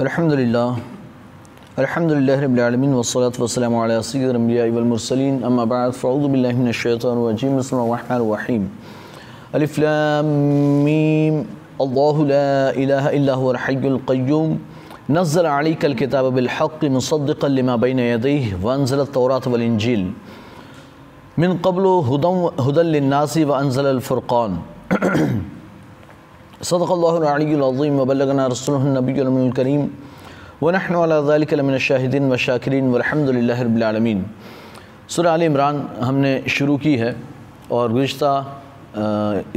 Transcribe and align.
अल्हम्दुलिल्लाह 0.00 0.68
अल्हम्दुलिल्लाह 1.80 2.38
रब्बिल 2.44 2.62
आलमीन 2.66 2.92
वस्सलातु 2.96 3.42
वस्सलामु 3.42 3.76
अला 3.80 4.00
सय्यिदिल 4.10 4.38
अंबिया'i 4.40 4.70
वल 4.76 4.86
मुरसलीन 4.92 5.34
अम्मा 5.48 5.64
बअद 5.72 5.92
फ़अऊज़ु 6.00 6.28
बिल्लाहि 6.34 6.56
मिनश 6.60 6.80
शैतानिर 6.84 7.28
रजीम 7.30 7.52
बिस्मिल्लाहिर 7.56 8.00
रहमानिर 8.00 8.40
रहीम 8.40 8.62
अलिफ 9.60 9.72
लाम 9.84 10.26
मीम 10.88 11.34
अल्लाहु 11.86 12.20
ला 12.32 12.48
इलाहा 12.86 13.08
इल्ला 13.20 13.34
हुवल 13.42 13.60
हय्युल 13.66 13.98
क़य्यूम 14.08 14.48
नज़्ज़ल 15.18 15.46
अलैकल 15.58 15.92
किताब 16.02 16.24
बिल 16.40 16.48
हक़्क़ि 16.56 16.88
मुसद्दिक़न 16.96 17.50
लिमा 17.60 17.74
बैन 17.84 17.98
यदैहि 18.08 18.50
व 18.64 18.66
अनज़ल 18.78 19.00
तौरात 19.20 19.44
वल 19.52 19.62
इंजील 19.70 20.02
मिन 21.38 21.50
क़ब्लु 21.68 21.92
हुदन 22.10 22.36
हुदल 22.64 22.86
लिन्नासि 22.96 23.42
व 26.60 26.62
अनज़ल 26.62 26.84
अल 26.84 27.00
फ़ुरक़ान 27.16 27.96
व 27.96 28.04
बल्लगना 28.04 28.46
रसूलुहुन 28.46 28.96
नबियुल 28.96 29.26
अमीनुल 29.26 29.52
करीम 29.52 29.88
व 30.62 30.70
नहनु 30.70 31.00
अला 31.00 31.20
ज़ालिका 31.20 31.56
लमिन 31.56 31.78
शाहिदीन 31.80 32.28
व 32.30 32.36
शाकिरीन 32.36 32.90
वल्हम्दुलिल्लाहि 32.92 33.64
रब्बिल 33.64 33.82
आल 35.26 35.42
इमरान 35.42 35.76
हमने 36.02 36.32
शुरू 36.48 36.76
की 36.76 36.96
है 36.96 37.16
और 37.72 37.92
गुज़िश्ता 37.92 38.32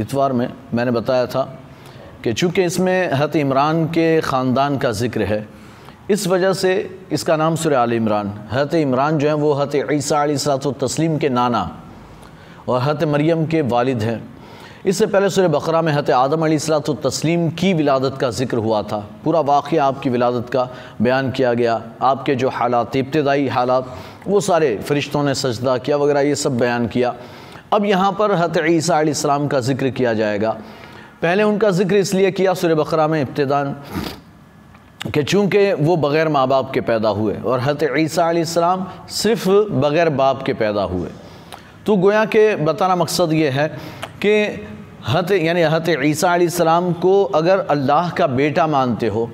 इतवार 0.00 0.32
में 0.32 0.48
मैंने 0.74 0.90
बताया 0.90 1.26
था 1.26 1.42
कि 2.24 2.32
चूँकि 2.32 2.64
इसमें 2.64 3.12
हत 3.12 3.36
इमरान 3.36 3.84
के 3.92 4.20
ख़ानदान 4.20 4.78
का 4.78 4.90
ज़िक्र 4.92 5.22
है, 5.22 5.46
इस 6.10 6.26
वजह 6.26 6.52
से 6.54 6.72
इसका 7.12 7.36
नाम 7.36 7.54
सूरह 7.56 7.78
आल 7.78 7.92
इमरान। 7.92 8.32
हत 8.50 8.74
इमरान 8.74 9.18
जो 9.18 9.28
है 9.28 9.34
वो 9.36 9.52
हत 9.52 9.74
ईसा 9.92 10.56
तस्लीम 10.80 11.18
के 11.18 11.28
नाना 11.28 11.62
और 12.68 12.80
हत 12.80 13.04
मरियम 13.04 13.46
के 13.46 13.60
वालिद 13.68 14.02
हैं। 14.02 14.22
इससे 14.84 15.06
पहले 15.06 15.28
सूर्य 15.30 15.48
बकरा 15.48 15.80
में 15.82 15.92
हत 15.92 16.10
आदम 16.10 16.46
तस्लीम 17.02 17.48
की 17.50 17.72
विलादत 17.74 18.16
का 18.20 18.28
ज़िक्र 18.30 18.56
हुआ 18.56 18.82
था। 18.82 18.98
पूरा 19.24 19.40
वाक़ 19.42 19.74
आपकी 19.76 20.10
विलादत 20.10 20.50
का 20.50 20.68
बयान 21.02 21.30
किया 21.30 21.52
गया। 21.54 21.80
आपके 22.02 22.34
जो 22.34 22.48
हालात, 22.48 22.96
इब्तदाई 22.96 23.46
हालात, 23.48 23.86
वो 24.26 24.40
सारे 24.40 24.76
फ़रिश्तों 24.78 25.22
ने 25.24 25.34
सजदा 25.34 25.76
किया 25.78 25.96
वगैरह, 25.96 26.20
ये 26.20 26.34
सब 26.34 26.58
बयान 26.58 26.86
किया। 26.88 27.14
अब 27.72 27.84
यहाँ 27.84 28.10
पर 28.12 28.32
हत 28.32 28.58
ईसा 28.66 29.02
का 29.48 29.60
ज़िक्र 29.60 29.90
किया 29.90 30.12
जाएगा। 30.14 30.50
पहले 31.22 31.42
उनका 31.42 31.70
ज़िक्र 31.70 31.96
इसलिए 31.96 32.30
किया 32.32 32.54
सुर 32.54 32.74
बकरा 32.74 33.08
में 33.08 33.20
इब्तदान 33.22 33.72
कि 35.06 35.22
चूँकि 35.22 35.72
वो 35.74 35.96
बग़ैर 35.96 36.28
माँ 36.28 36.46
बाप 36.48 36.70
के 36.74 36.80
पैदा 36.82 37.08
हुए 37.10 37.34
और 37.36 37.60
हत 37.60 37.88
ईसा 37.98 38.76
सिर्फ़ 39.12 39.48
बग़ैर 39.48 40.08
बाप 40.12 40.42
के 40.42 40.52
पैदा 40.54 40.82
हुए। 40.84 41.08
तो 41.86 41.96
गोया 41.96 42.24
के 42.26 42.44
बताना 42.56 42.96
मकसद 42.96 43.32
ये 43.32 43.50
है 43.50 43.68
कि 44.24 44.34
हत 45.04 45.30
यानी 45.30 45.62
हत 45.62 45.88
ईसा 46.04 46.78
को 47.00 47.22
अगर 47.34 47.58
अल्लाह 47.70 48.10
का 48.10 48.26
बेटा 48.28 48.66
मानते 48.66 49.06
हो, 49.06 49.24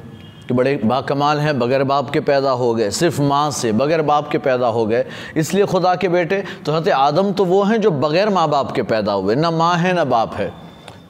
कि 0.49 0.55
बड़े 0.55 0.75
बाकमाल 0.85 1.39
हैं, 1.39 1.59
बग़ैर 1.59 1.85
बाप 1.85 2.11
के 2.11 2.21
पैदा 2.21 2.51
हो 2.53 2.73
गए, 2.75 2.91
सिर्फ़ 2.91 3.21
माँ 3.23 3.51
से 3.51 3.71
बग़ैर 3.73 4.03
बाप 4.03 4.29
के 4.29 4.39
पैदा 4.39 4.67
हो 4.69 4.85
गए, 4.87 5.05
इसलिए 5.37 5.65
खुदा 5.67 5.95
के 5.95 6.09
बेटे 6.09 6.43
तो 6.67 6.73
हत 6.73 6.89
आदम 6.89 7.33
तो 7.33 7.45
वो 7.45 7.63
हैं 7.65 7.81
जो 7.81 7.91
बग़ैर 7.93 8.29
माँ 8.29 8.49
बाप 8.49 8.73
के 8.73 8.83
पैदा 8.85 9.13
हुए, 9.13 9.35
ना 9.35 9.51
माँ 9.51 9.77
है, 9.77 9.93
ना 9.93 10.05
बाप 10.07 10.35
है। 10.35 10.53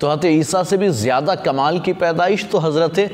तो 0.00 0.08
हत 0.08 0.24
ईसा 0.24 0.62
से 0.62 0.76
भी 0.76 0.88
ज़्यादा 0.90 1.34
कमाल 1.40 1.78
की 1.78 1.92
पैदाइश 1.94 2.48
तो 2.52 2.58
हज़रत 2.58 3.10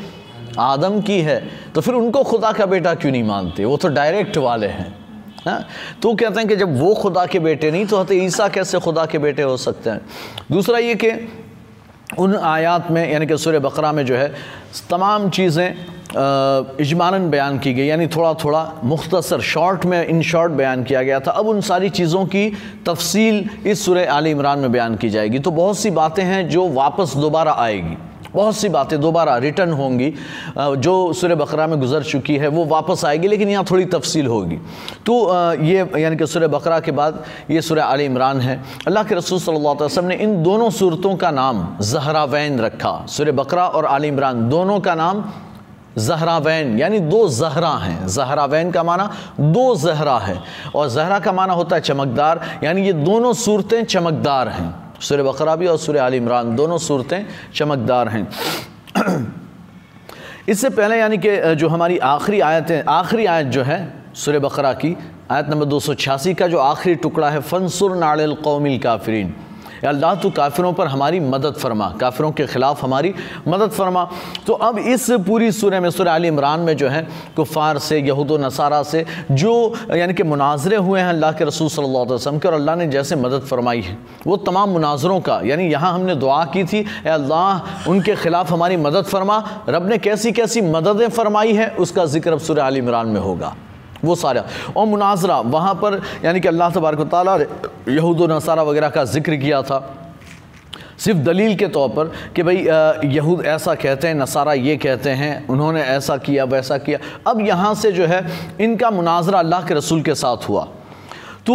आदम 0.59 1.01
की 1.01 1.21
है। 1.21 1.43
तो 1.75 1.81
फिर 1.81 1.95
उनको 1.95 2.23
खुदा 2.25 2.53
का 2.53 2.67
बेटा 2.67 2.95
क्यों 2.95 3.13
नहीं 3.13 3.25
मानते? 3.25 3.65
वो 3.65 3.77
तो 3.77 3.89
डायरेक्ट 3.91 4.37
वाले 4.39 4.67
हैं। 4.69 4.95
तो 5.47 6.15
कहते 6.15 6.39
हैं 6.39 6.49
कि 6.49 6.57
जब 6.57 6.79
वो 6.81 6.95
खुदा 6.95 7.27
के 7.27 7.39
बेटे 7.39 7.71
नहीं 7.71 7.87
तो 7.87 8.01
हत 8.01 8.13
ईसा 8.13 8.49
कैसे 8.49 8.79
खुदा 8.79 9.07
के 9.07 9.19
बेटे 9.19 9.43
हो 9.43 9.57
सकते 9.57 9.91
हैं? 9.91 10.01
दूसरा 10.53 10.79
ये 10.79 10.95
कि 10.95 11.11
उन 12.19 12.35
आयात 12.37 12.91
में, 12.91 13.11
यानी 13.13 13.27
कि 13.27 13.37
सूर्य 13.39 13.59
बकरा 13.59 13.93
में 13.93 14.05
जो 14.07 14.17
है, 14.17 14.29
तमाम 14.91 15.29
चीज़ें 15.31 15.97
इजमान 16.81 17.29
बयान 17.31 17.59
की 17.59 17.73
गई, 17.75 17.87
यानी 17.87 18.07
थोड़ा 18.07 18.33
थोड़ा 18.35 18.73
मुख्तसर, 18.85 19.41
शॉर्ट 19.41 19.85
में 19.85 20.07
इन 20.07 20.23
शॉर्ट 20.23 20.53
बयान 20.53 20.85
किया 20.85 21.03
गया 21.03 21.21
था। 21.21 21.31
अब 21.31 21.47
उन 21.49 21.61
सारी 21.61 21.89
चीज़ों 21.91 22.25
की 22.27 22.49
तफसील 22.87 23.49
इस 23.67 23.85
सूर्य 23.85 24.05
आल 24.07 24.27
इमरान 24.27 24.59
में 24.59 24.73
बयान 24.73 24.97
की 24.97 25.11
जाएगी। 25.11 25.39
तो 25.39 25.51
बहुत 25.51 25.79
सी 25.79 25.91
बातें 25.91 26.23
हैं 26.25 26.49
जो 26.49 26.69
वापस 26.69 27.17
दोबारा 27.17 27.53
आएगी। 27.53 27.97
बहुत 28.37 28.57
सी 28.57 28.69
बातें 28.69 29.01
दोबारा 29.01 29.37
रिटर्न 29.39 29.73
होंगी। 29.73 30.13
जो 30.59 31.13
सुर 31.13 31.35
बकरा 31.35 31.67
में 31.67 31.79
गुजर 31.81 32.03
चुकी 32.05 32.37
है, 32.37 32.49
वो 32.49 32.65
वापस 32.67 33.05
आएगी, 33.05 33.29
लेकिन 33.29 33.49
यहाँ 33.49 33.65
थोड़ी 33.65 33.85
तफसील 33.87 34.27
होगी। 34.27 34.57
तो 35.07 35.15
ये 35.63 35.89
यानी 35.97 36.17
कि 36.17 36.27
सुर 36.27 36.47
बकरा 36.49 36.81
के 36.81 36.93
बाद 36.93 37.25
ये 37.51 37.63
सुर 37.63 37.79
आल 37.81 38.01
इमरान 38.01 38.41
है। 38.41 38.61
अल्लाह 38.87 39.05
के 39.05 39.15
रसूल 39.15 39.39
सल्लल्लाहु 39.41 39.75
अलैहि 39.75 39.85
वसल्लम 39.85 40.09
ने 40.09 40.15
इन 40.17 40.43
दोनों 40.43 40.71
सूरतों 40.73 41.15
का 41.17 41.31
नाम 41.33 41.67
जहरावैन 41.83 42.61
रखा। 42.61 42.95
सुर 43.09 43.33
बकरा 43.33 43.67
और 43.69 43.87
आल 43.87 44.05
इमरान 44.05 44.49
दोनों 44.49 44.81
का 44.81 44.95
नाम 44.95 45.25
जहरावैन 45.99 46.79
यानी 46.79 46.99
दो 47.01 47.29
जहरा 47.29 47.71
हैं। 47.79 48.07
जहरावैन 48.07 48.71
का 48.71 48.83
माना 48.83 49.11
दो 49.41 49.75
जहरा 49.77 50.19
है। 50.19 50.37
और 50.75 50.89
जहरा 50.89 51.19
का 51.19 51.33
माना 51.33 51.53
होता 51.53 51.77
है 51.77 51.83
चमकदार, 51.83 52.41
यानी 52.65 52.83
ये 52.83 52.93
दोनों 52.93 53.33
सूरतें 53.35 53.85
चमकदार 53.85 54.49
हैं। 54.49 54.75
सुर 55.01 55.23
बकरा 55.23 55.57
भी 55.57 55.67
और 55.67 55.79
सुर 55.79 55.99
आल 55.99 56.15
इमरान, 56.15 56.55
दोनों 56.57 56.79
सूरतें 56.79 57.27
चमकदार 57.55 58.09
हैं। 58.09 58.27
इससे 60.49 60.71
पहले 60.71 60.99
यानी 60.99 61.19
कि 61.19 61.55
जो 61.55 61.69
हमारी 61.69 61.99
आखिरी 61.99 62.41
आयतें, 62.41 62.83
आखिरी 62.85 63.27
आयत 63.27 63.47
जो 63.47 63.63
है 63.63 63.79
सुर 64.15 64.39
बकरा 64.39 64.73
की, 64.75 64.97
आयत 65.31 65.49
नंबर 65.49 65.65
दो 65.65 65.81
सौ 65.81 65.95
छियासी 65.95 66.35
का 66.35 66.47
जो 66.47 66.59
आखिरी 66.59 66.95
टुकड़ा 66.95 67.31
है, 67.31 67.41
फनसुर 67.41 67.97
नाड़ल 67.97 68.35
कौमिल 68.35 68.79
काफरीन। 68.79 69.35
अल्लाह 69.85 70.15
तो 70.17 70.31
काफिरों 70.31 70.73
पर 70.73 70.87
हमारी 70.87 71.21
मदद 71.21 71.55
फरमा, 71.55 71.89
काफिरों 72.01 72.31
के 72.33 72.47
ख़िलाफ़ 72.47 72.83
हमारी 72.83 73.15
मदद 73.49 73.71
फरमा। 73.71 74.09
तो 74.47 74.53
अब 74.53 74.79
इस 74.79 75.11
पूरी 75.27 75.51
सूर्य 75.53 75.81
में 75.81 75.91
सूर्य 75.91 76.11
आल 76.11 76.25
इमरान 76.27 76.61
में 76.61 76.77
जो 76.77 76.89
है, 76.89 77.07
कुफ़ार 77.37 77.79
से, 77.79 77.99
यहूद 77.99 78.33
नसारा 78.41 78.83
से, 78.83 79.05
जो, 79.33 79.75
यानी 79.95 80.15
कि 80.15 80.23
मुनाजरे 80.23 80.77
हुए 80.79 81.01
हैं 81.01 81.09
अल्लाह 81.09 81.33
के 81.33 81.45
रसूल 81.45 81.67
वसल्लम 81.67 82.39
के, 82.39 82.49
और 82.49 82.55
अल्लाह 82.55 82.77
ने 82.77 82.87
जैसे 82.87 83.17
मदद 83.17 83.47
फरमाई 83.47 83.81
है, 83.81 83.97
वो 84.27 84.37
तमाम 84.39 84.71
मुनाजरों 84.71 85.21
का, 85.21 85.41
यानी 85.45 85.67
यहाँ 85.67 85.93
हमने 85.95 86.15
दुआ 86.17 86.45
की 86.47 86.65
थी 86.65 86.85
अल्लाह, 87.07 87.89
उनके 87.91 88.15
ख़िलाफ़ 88.17 88.53
हमारी 88.53 88.77
मदद 88.79 89.05
फरमा, 89.05 89.43
रब 89.69 89.89
ने 89.89 89.99
कैसी 89.99 90.33
कैसी 90.33 90.61
मददें 90.63 91.09
फरमाई 91.11 91.53
है, 91.55 91.71
उसका 91.79 92.05
ज़िक्र 92.07 92.33
अब 92.33 92.41
सूर्य 92.41 92.61
आल 92.63 92.77
इमरान 92.77 93.09
में 93.09 93.21
होगा। 93.21 93.55
वो 94.07 94.15
सारा। 94.17 94.45
और 94.77 94.87
मुनाजरा, 94.87 95.39
वहाँ 95.41 95.75
पर 95.75 96.01
यानी 96.25 96.41
कि 96.41 96.49
अल्लाह 96.49 96.71
तबारक 96.71 97.01
ताली 97.09 97.95
यहूद 97.95 98.31
नसारा 98.33 98.63
वगैरह 98.63 98.89
का 98.89 99.05
ज़िक्र 99.07 99.37
किया 99.37 99.63
था। 99.63 99.79
सिर्फ़ 100.99 101.19
दलील 101.21 101.55
के 101.57 101.67
तौर 101.69 101.89
पर 101.89 102.11
कि 102.37 102.43
भाई 102.43 102.57
यहूद 103.13 103.45
ऐसा 103.47 103.75
कहते 103.77 104.09
हैं, 104.09 104.15
नसारा 104.15 104.53
ये 104.55 104.77
कहते 104.77 105.11
हैं, 105.13 105.47
उन्होंने 105.49 105.83
ऐसा 105.83 106.17
किया, 106.19 106.45
वैसा 106.47 106.79
किया। 106.79 106.99
अब 107.27 107.41
यहाँ 107.41 107.75
से 107.75 107.93
जो 107.93 108.07
है, 108.07 108.25
इनका 108.61 108.91
मुनाजरा 108.91 109.39
अल्लाह 109.39 109.67
के 109.67 109.75
रसूल 109.75 110.03
के 110.03 110.15
साथ 110.15 110.49
हुआ। 110.49 110.67
तो 111.47 111.55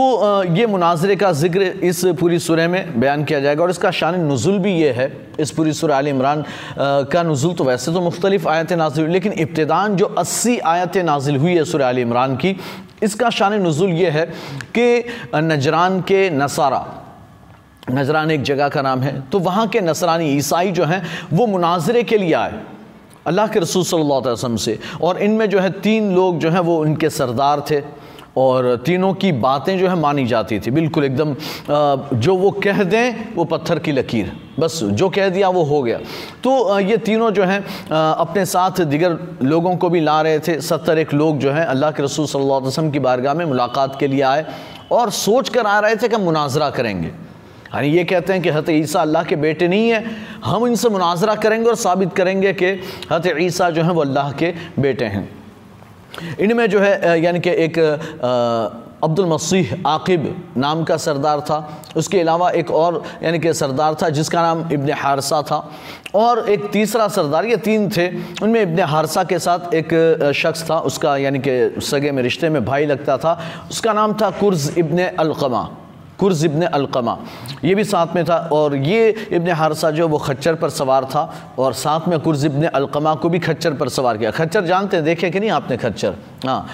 ये 0.56 0.66
मुनाजरे 0.68 1.16
का 1.16 1.32
ज़िक्र 1.34 1.62
इस 1.84 2.04
पूरी 2.20 2.38
सुरह 2.40 2.68
में 2.68 3.00
बयान 3.00 3.24
किया 3.24 3.40
जाएगा 3.40 3.64
और 3.64 3.70
इसका 3.70 3.90
शान 3.92 4.16
नज़ुल 4.32 4.60
भी 4.60 4.72
ये 4.74 4.92
है। 4.92 5.08
इस 5.40 5.52
पूरी 5.52 5.74
सुर 5.74 5.92
आल 5.92 6.08
इमरान 6.08 6.44
का 6.80 7.24
नज़ुल 7.24 7.54
तो 7.54 7.64
वैसे 7.64 7.94
तो 7.94 8.02
मुख्तलिफ़ 8.02 8.48
आयतें 8.48 8.76
नाजिल 8.76 9.04
हुई, 9.04 9.14
लेकिन 9.14 9.34
इब्तदान 9.34 9.96
जो 9.96 10.06
अस्सी 10.06 10.58
आयतें 10.60 11.04
नाजिल 11.04 11.38
हुई 11.38 11.56
है 11.56 11.66
सुर 11.66 11.82
आल 11.82 12.00
इमरान 12.00 12.36
की, 12.36 12.56
इसका 13.04 13.30
शान 13.32 13.54
नज़ुल 13.62 13.90
ये 13.92 14.10
है 14.10 14.26
कि 14.78 15.04
नजरान 15.36 16.02
के 16.04 16.30
नसारा, 16.32 16.86
नजरान 17.92 18.32
एक 18.32 18.44
जगह 18.44 18.70
का 18.70 18.82
नाम 18.82 19.02
है 19.02 19.20
तो 19.30 19.40
वहाँ 19.42 19.68
के 19.68 19.82
नसरानी 19.82 20.36
ईसाई 20.38 20.72
जो 20.72 20.86
हैं, 20.86 21.04
वो 21.34 21.48
मुनाजरे 21.48 22.04
के 22.04 22.18
लिए 22.18 22.34
आए, 22.34 22.62
अल्लाह 23.28 23.48
के 23.48 23.60
रसूल 23.60 23.84
सल्लल्लाहु 23.86 24.22
अलैहि 24.22 24.34
वसल्लम 24.34 24.56
से, 24.58 24.80
और 25.02 25.18
इनमें 25.20 25.50
जो 25.50 25.60
है 25.60 25.70
तीन 25.82 26.14
लोग 26.16 26.40
जो 26.40 26.50
हैं 26.50 26.60
वो 26.62 26.78
उनके 26.82 27.10
सरदार 27.12 27.66
थे। 27.70 27.82
और 28.38 28.76
तीनों 28.86 29.14
की 29.14 29.32
बातें 29.34 29.78
जो 29.80 29.88
है 29.88 29.96
मानी 29.96 30.26
जाती 30.26 30.60
थी। 30.60 30.72
बिल्कुल 30.72 31.04
एकदम 31.04 31.36
जो 32.16 32.36
वो 32.36 32.52
कह 32.64 32.84
दें, 32.84 33.36
वो 33.36 33.44
पत्थर 33.46 33.80
की 33.80 33.92
लकीर। 33.92 34.32
बस 34.60 34.80
जो 34.84 35.10
कह 35.10 35.30
दिया, 35.30 35.50
वो 35.50 35.64
हो 35.64 35.82
गया। 35.84 35.98
तो 36.44 36.80
ये 36.80 36.98
तीनों 37.00 37.32
जो 37.32 37.44
हैं 37.44 37.60
अपने 37.90 38.46
साथ 38.46 38.82
दिगर 38.84 39.18
लोगों 39.44 39.76
को 39.76 39.90
भी 39.90 40.00
ला 40.02 40.22
रहे 40.22 40.40
थे। 40.40 40.60
सत्तर 40.62 40.98
एक 41.00 41.14
लोग 41.14 41.38
जो 41.40 41.52
हैं, 41.52 41.66
अल्लाह 41.66 41.92
के 41.92 42.04
रसूल 42.04 42.26
सल्लल्लाहु 42.28 42.60
अलैहि 42.60 42.68
वसल्लम 42.68 42.92
की 42.92 43.00
बारगाह 43.00 43.34
में 43.34 43.46
मुलाकात 43.46 44.00
के 44.00 44.08
लिए 44.08 44.22
आए 44.22 44.46
और 44.92 45.10
सोच 45.12 45.50
कर 45.50 45.66
आ 45.66 45.80
रहे 45.80 45.96
थे 45.96 46.08
कि 46.08 46.18
मुनाजरा 46.20 46.70
करेंगे। 46.70 47.08
यानी 47.08 47.88
ये 47.88 48.04
कहते 48.04 48.34
हैं 48.34 48.42
कि 48.42 48.50
हत 48.50 48.70
ईसा 48.70 49.02
अल्लाह 49.02 49.24
के 49.24 49.36
बेटे 49.38 49.68
नहीं 49.68 49.90
है। 49.90 50.04
हम 50.46 50.68
इनसे 50.68 50.90
मुनाजरा 50.90 51.36
करेंगे 51.36 51.70
और 51.70 51.76
साबित 51.78 52.14
करेंगे 52.14 52.54
कि 52.54 52.72
हत 53.12 53.28
ईसा 53.40 53.70
जो 53.70 53.84
है, 53.84 53.92
वो 53.92 54.02
अल्लाह 54.02 54.32
के 54.32 54.54
बेटे 54.80 55.06
हैं। 55.06 55.30
इनमें 56.40 56.70
जो 56.70 56.80
है 56.80 57.22
यानी 57.22 57.40
कि 57.40 57.50
एक 57.50 57.80
अब्दुल 59.04 59.26
मसीह 59.26 59.74
आकिब 59.88 60.54
नाम 60.58 60.84
का 60.84 60.98
सरदार 60.98 61.40
था। 61.40 61.84
उसके 61.98 62.20
अलावा 62.22 62.50
एक 62.50 62.72
और, 62.72 63.04
यानी 63.24 63.40
कि 63.40 63.54
सरदार 63.54 63.96
था, 63.96 64.10
जिसका 64.10 64.42
नाम 64.42 64.72
इब्न 64.72 64.94
हारसा 64.94 65.42
था। 65.42 65.72
और 66.16 66.50
एक 66.50 66.70
तीसरा 66.70 67.08
सरदार, 67.08 67.46
ये 67.46 67.58
तीन 67.58 67.90
थे। 67.90 68.08
उनमें 68.44 68.62
इब्न 68.62 68.80
हारसा 68.80 69.24
के 69.24 69.40
साथ 69.40 69.74
एक 69.74 70.32
शख्स 70.36 70.70
था। 70.70 70.80
उसका, 70.80 71.18
यानी 71.18 71.40
कि 71.40 71.82
सगे 71.82 72.12
में, 72.12 72.24
रिश्ते 72.24 72.50
में 72.50 72.66
भाई 72.66 72.86
लगता 72.86 73.18
था। 73.18 73.40
उसका 73.70 73.94
नाम 73.94 74.14
था 74.14 74.30
कुर्ज 74.30 74.74
इब्न 74.78 75.04
अलकमा। 75.20 75.70
कुर्ज 76.22 76.44
इबन 76.46 76.62
अलकमा। 76.64 77.18
ये 77.66 77.76
भी 77.76 77.84
साथ 77.84 78.16
में 78.16 78.24
था 78.26 78.38
और 78.54 78.76
ये 78.76 79.10
इबन 79.32 79.52
हारसा 79.52 79.92
जो 79.92 80.08
वो 80.08 80.18
खच्चर 80.18 80.56
पर 80.56 80.70
सवार 80.70 81.06
था 81.06 81.24
और 81.60 81.74
साथ 81.74 82.08
में 82.08 82.20
कुर्ज 82.20 82.46
इबन 82.46 82.64
अलकमा 82.66 83.16
को 83.16 83.30
भी 83.30 83.40
खच्चर 83.40 83.74
पर 83.74 83.90
सवार 83.90 84.18
किया। 84.18 84.32
खच्चर 84.32 84.66
जानते 84.66 84.98
हैं, 84.98 85.06
देखे 85.06 85.30
कि 85.30 85.40
नहीं 85.40 85.50
आपने 85.50 85.78
खच्चर? 85.78 86.16
हाँ। 86.46 86.68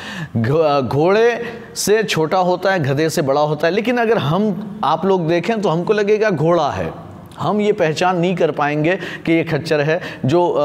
घोड़े 0.84 1.42
से 1.76 2.02
छोटा 2.04 2.38
होता 2.40 2.72
है, 2.72 2.80
गधे 2.80 3.10
से 3.10 3.22
बड़ा 3.22 3.42
होता 3.42 3.68
है, 3.68 3.74
लेकिन 3.74 3.98
अगर 3.98 4.18
हम, 4.18 4.82
आप 4.84 5.06
लोग 5.06 5.28
देखें 5.28 5.62
तो 5.62 5.70
हमको 5.70 5.94
लगेगा 5.94 6.30
घोड़ा 6.30 6.70
है। 6.72 7.07
हम 7.40 7.62
ये 7.62 7.72
पहचान 7.74 8.18
नहीं 8.18 8.36
कर 8.36 8.52
पाएँगे 8.52 8.96
कि 9.26 9.34
ये 9.34 9.44
खच्चर 9.44 9.82
है। 9.82 10.00
जो 10.26 10.56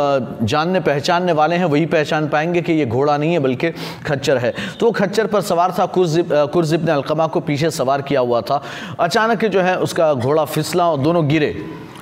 जानने 0.42 0.80
पहचानने 0.80 1.32
वाले 1.32 1.56
हैं, 1.56 1.64
वही 1.64 1.86
पहचान 1.86 2.28
पाएँगे 2.28 2.62
कि 2.62 2.72
ये 2.72 2.86
घोड़ा 2.86 3.16
नहीं 3.18 3.32
है, 3.32 3.38
बल्कि 3.38 3.70
खच्चर 4.06 4.38
है। 4.38 4.54
तो 4.80 4.90
खच्चर 4.92 5.26
पर 5.26 5.40
सवार 5.42 5.74
था। 5.78 5.86
कुर्जिब 5.86 6.84
ने 6.84 6.92
अलकमा 6.92 7.26
को 7.26 7.40
पीछे 7.42 7.70
सवार 7.72 8.02
किया 8.02 8.20
हुआ 8.20 8.40
था। 8.40 8.62
अचानक 9.00 9.44
जो 9.44 9.60
है, 9.60 9.76
उसका 9.78 10.12
घोड़ा 10.14 10.44
फिसला 10.46 10.90
और 10.90 10.98
दोनों 10.98 11.28
गिरे। 11.28 11.54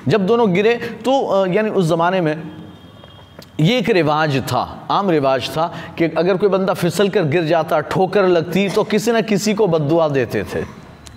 जब 0.07 0.25
दोनों 0.25 0.51
गिरे 0.53 0.75
तो 1.05 1.45
यानी 1.47 1.69
उस 1.69 1.85
ज़माने 1.85 2.21
में 2.21 2.41
ये 3.59 3.77
एक 3.77 3.89
रिवाज 3.89 4.37
था, 4.43 4.87
आम 4.91 5.09
रिवाज 5.09 5.49
था 5.49 5.65
कि 5.97 6.05
अगर 6.07 6.37
कोई 6.37 6.49
बंदा 6.49 6.73
फिसल 6.73 7.09
कर 7.09 7.23
गिर 7.23 7.43
जाता, 7.43 7.79
ठोकर 7.81 8.27
लगती 8.27 8.67
तो 8.69 8.83
किसी 8.83 9.11
न 9.11 9.21
किसी 9.21 9.53
को 9.53 9.67
बदुआ 9.67 10.07
देते 10.09 10.43
थे। 10.45 10.63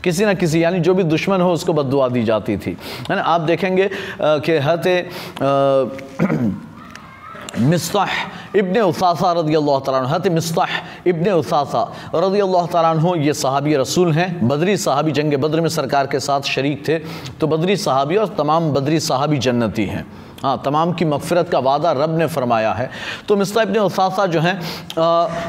किसी 0.05 0.25
ना 0.25 0.35
किसी, 0.35 0.63
यानी 0.63 0.81
जो 0.81 0.95
भी 0.95 1.03
दुश्मन 1.05 1.41
हो, 1.41 1.53
उसको 1.53 1.73
बदुआ 1.73 2.09
दी 2.09 2.23
जाती 2.25 2.57
थी। 2.59 2.77
है 3.11 3.17
ना? 3.17 3.23
आप 3.25 3.41
देखेंगे 3.43 3.89
कि 4.21 4.53
हत 4.61 4.85
मिस्ताह 7.55 8.59
इब्ने 8.59 8.81
उसासा 8.83 9.33
रदी 9.33 9.55
अल्लाह 9.55 9.79
तआला 9.87 10.09
हत 10.09 10.27
मिस्ताह 10.29 10.71
इब्ने 11.07 11.31
उसासा 11.33 11.83
रदी 12.15 12.41
अल्लाह 12.41 12.67
तआला 12.67 13.15
ये 13.17 13.33
सहाबी 13.33 13.75
रसूल 13.77 14.13
हैं, 14.13 14.49
बदरी 14.49 14.77
सहाबी, 14.77 15.13
जंग 15.13 15.35
बद्र 15.39 15.61
में 15.61 15.69
सरकार 15.71 16.07
के 16.07 16.21
साथ 16.21 16.43
शरीक 16.51 16.83
थे 16.89 16.99
तो 17.39 17.47
बदरी 17.47 17.77
सहाबी 17.79 18.17
और 18.17 18.35
तमाम 18.35 18.71
बदरी 18.73 18.99
सहाबी 19.01 19.39
जन्नती 19.39 19.87
हैं। 19.87 20.05
हाँ 20.43 20.57
तमाम 20.65 20.93
की 20.93 21.05
मफ़रत 21.07 21.49
का 21.49 21.59
वादा 21.61 21.93
रब 21.95 22.19
ने 22.19 22.27
फरमाया 22.27 22.73
है। 22.73 22.91
तो 23.29 23.37
मिस्ता 23.37 23.63
इबन 23.63 23.79
उसासा 23.81 24.27
जो 24.27 24.41
हैं 24.41 24.57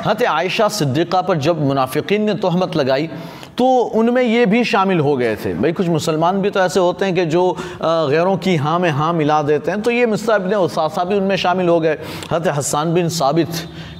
हत 0.05 0.23
आयशा 0.23 0.67
सिद्दीक़ा 0.69 1.21
पर 1.21 1.37
जब 1.39 1.61
मुनाफिकीन 1.61 2.21
ने 2.21 2.33
तहमत 2.37 2.75
लगाई 2.75 3.09
तो 3.57 3.65
उनमें 3.95 4.21
ये 4.21 4.45
भी 4.45 4.63
शामिल 4.65 4.99
हो 4.99 5.15
गए 5.17 5.35
थे। 5.35 5.53
भाई, 5.55 5.71
कुछ 5.71 5.87
मुसलमान 5.87 6.41
भी 6.41 6.49
तो 6.49 6.59
ऐसे 6.59 6.79
होते 6.79 7.05
हैं 7.05 7.15
कि 7.15 7.25
जो 7.25 7.55
गैरों 7.81 8.35
की 8.37 8.55
हाँ 8.55 8.77
में 8.79 8.89
हाँ 8.91 9.11
मिला 9.13 9.41
देते 9.43 9.71
हैं 9.71 9.81
तो 9.81 9.91
ये 9.91 10.05
मिस्ता 10.05 10.35
इबन 10.35 10.53
उसासा 10.55 11.03
भी 11.03 11.15
उनमें 11.15 11.35
शामिल 11.37 11.69
हो 11.69 11.79
गए। 11.79 11.97
हत 12.31 12.47
हसान 12.49 12.93
बिन 12.93 13.09
साबित, 13.09 13.49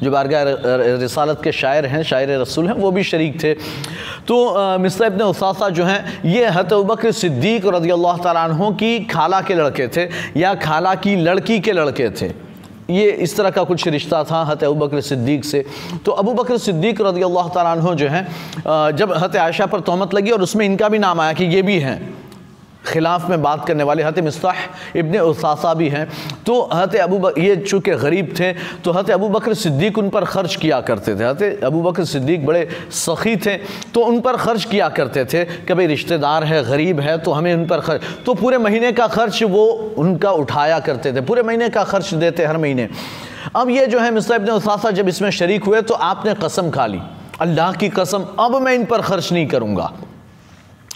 जो 0.04 0.12
बारगाह 0.12 0.44
रसालत 1.00 1.42
के 1.44 1.52
शायर 1.54 1.86
हैं, 1.86 2.04
शायर 2.04 2.40
रसूल 2.42 2.68
हैं, 2.68 2.76
वो 2.76 2.92
भी 2.92 3.04
शरीक 3.06 3.44
थे। 3.44 3.54
तो 4.28 4.78
मिस्ता 4.80 5.06
इबन 5.06 5.22
उसासा 5.24 5.70
जो 5.70 5.84
हैं, 5.84 6.22
ये 6.26 6.46
हत 6.48 6.74
बकर 6.86 7.12
सिद्दीक 7.14 7.66
रज़ी 7.66 7.90
अल्लाह 7.92 8.18
तहों 8.18 8.72
की 8.74 9.00
खाला 9.06 9.42
के 9.42 9.56
लड़के 9.56 9.88
थे, 9.88 10.10
या 10.38 10.54
खाला 10.58 10.96
की 10.96 11.16
लड़की 11.18 11.60
के 11.60 11.72
लड़के 11.72 12.10
थे। 12.12 12.34
ये 12.90 13.12
इस 13.12 13.36
तरह 13.38 13.50
का 13.50 13.64
कुछ 13.64 13.88
रिश्ता 13.88 14.24
था 14.24 14.42
हत 14.44 14.64
अबू 14.64 14.76
बकर 14.76 15.02
सिद्दीक 15.02 15.46
से। 15.46 15.64
तो 16.06 16.12
अबू 16.14 16.34
बकर 16.34 16.58
सिद्दीक 16.58 17.02
रदी 17.02 17.22
अल्लाह 17.22 17.48
तु 17.50 17.94
जो 17.96 18.08
हैं 18.10 18.96
जब 18.96 19.14
हत 19.14 19.36
आयशा 19.36 19.66
पर 19.66 19.80
तोहमत 19.82 20.14
लगी 20.14 20.32
और 20.32 20.42
उसमें 20.42 20.66
इनका 20.66 20.90
भी 20.90 21.00
नाम 21.00 21.22
आया 21.22 21.34
कि 21.34 21.46
ये 21.46 21.62
भी 21.62 21.80
हैं। 21.80 21.98
ख़िलाफ़ 22.86 23.30
में 23.30 23.42
बात 23.42 23.66
करने 23.68 23.84
वाले 23.84 24.04
हत 24.04 24.20
मिस्ताह 24.22 24.98
इबन 25.00 25.18
उसासा 25.20 25.74
भी 25.74 25.90
हैं। 25.90 26.08
तो 26.46 26.62
हत 26.74 26.96
अबू 26.98 27.18
बक, 27.20 27.38
ये 27.40 27.56
चूँकि 27.58 27.92
गरीब 27.94 28.34
थे 28.40 28.52
तो 28.84 28.92
हत 28.92 29.10
अबू 29.12 29.30
बकर 29.30 29.54
सिद्दीक 29.56 29.98
उन 29.98 30.10
पर 30.10 30.26
ख़र्च 30.26 30.56
किया 30.56 30.80
करते 30.84 31.16
थे। 31.16 31.24
हत 31.26 31.64
अबू 31.64 31.82
बकर 31.82 32.06
सिद्दीक 32.06 32.46
बड़े 32.46 32.68
सखी 32.94 33.36
थे 33.38 33.58
तो 33.94 34.02
उन 34.04 34.20
पर 34.22 34.38
ख़र्च 34.38 34.64
किया 34.66 34.90
करते 34.92 35.26
थे 35.26 35.44
कि 35.46 35.74
भाई 35.74 35.86
रिश्तेदार 35.88 36.44
है, 36.44 36.64
गरीब 36.66 37.00
है 37.00 37.18
तो 37.18 37.32
हमें 37.32 37.54
उन 37.54 37.66
पर 37.68 37.80
खर्च। 37.82 38.02
तो 38.26 38.34
पूरे 38.36 38.58
महीने 38.60 38.92
का 38.92 39.08
ख़र्च 39.10 39.44
वो 39.46 39.66
उनका 39.98 40.32
उठाया 40.34 40.80
करते 40.82 41.14
थे। 41.14 41.22
पूरे 41.24 41.44
महीने 41.44 41.70
का 41.70 41.84
ख़र्च 41.86 42.14
देते 42.16 42.46
हर 42.46 42.58
महीने। 42.58 42.90
अब 43.56 43.70
ये 43.70 43.86
जो 43.88 44.00
है 44.00 44.12
मिस्ता 44.12 44.36
इबन 44.36 44.52
उसासा 44.52 44.92
जब 44.92 45.08
इसमें 45.08 45.30
शरीक 45.32 45.64
हुए 45.64 45.82
तो 45.82 45.94
आपने 45.94 46.34
कसम 46.36 46.70
खा 46.72 46.86
ली। 46.86 47.00
अल्लाह 47.42 47.74
की 47.74 47.90
कसम, 47.90 48.26
अब 48.40 48.56
मैं 48.62 48.74
इन 48.74 48.86
पर 48.86 49.02
ख़र्च 49.02 49.32
नहीं 49.34 49.48
करूँगा। 49.48 49.92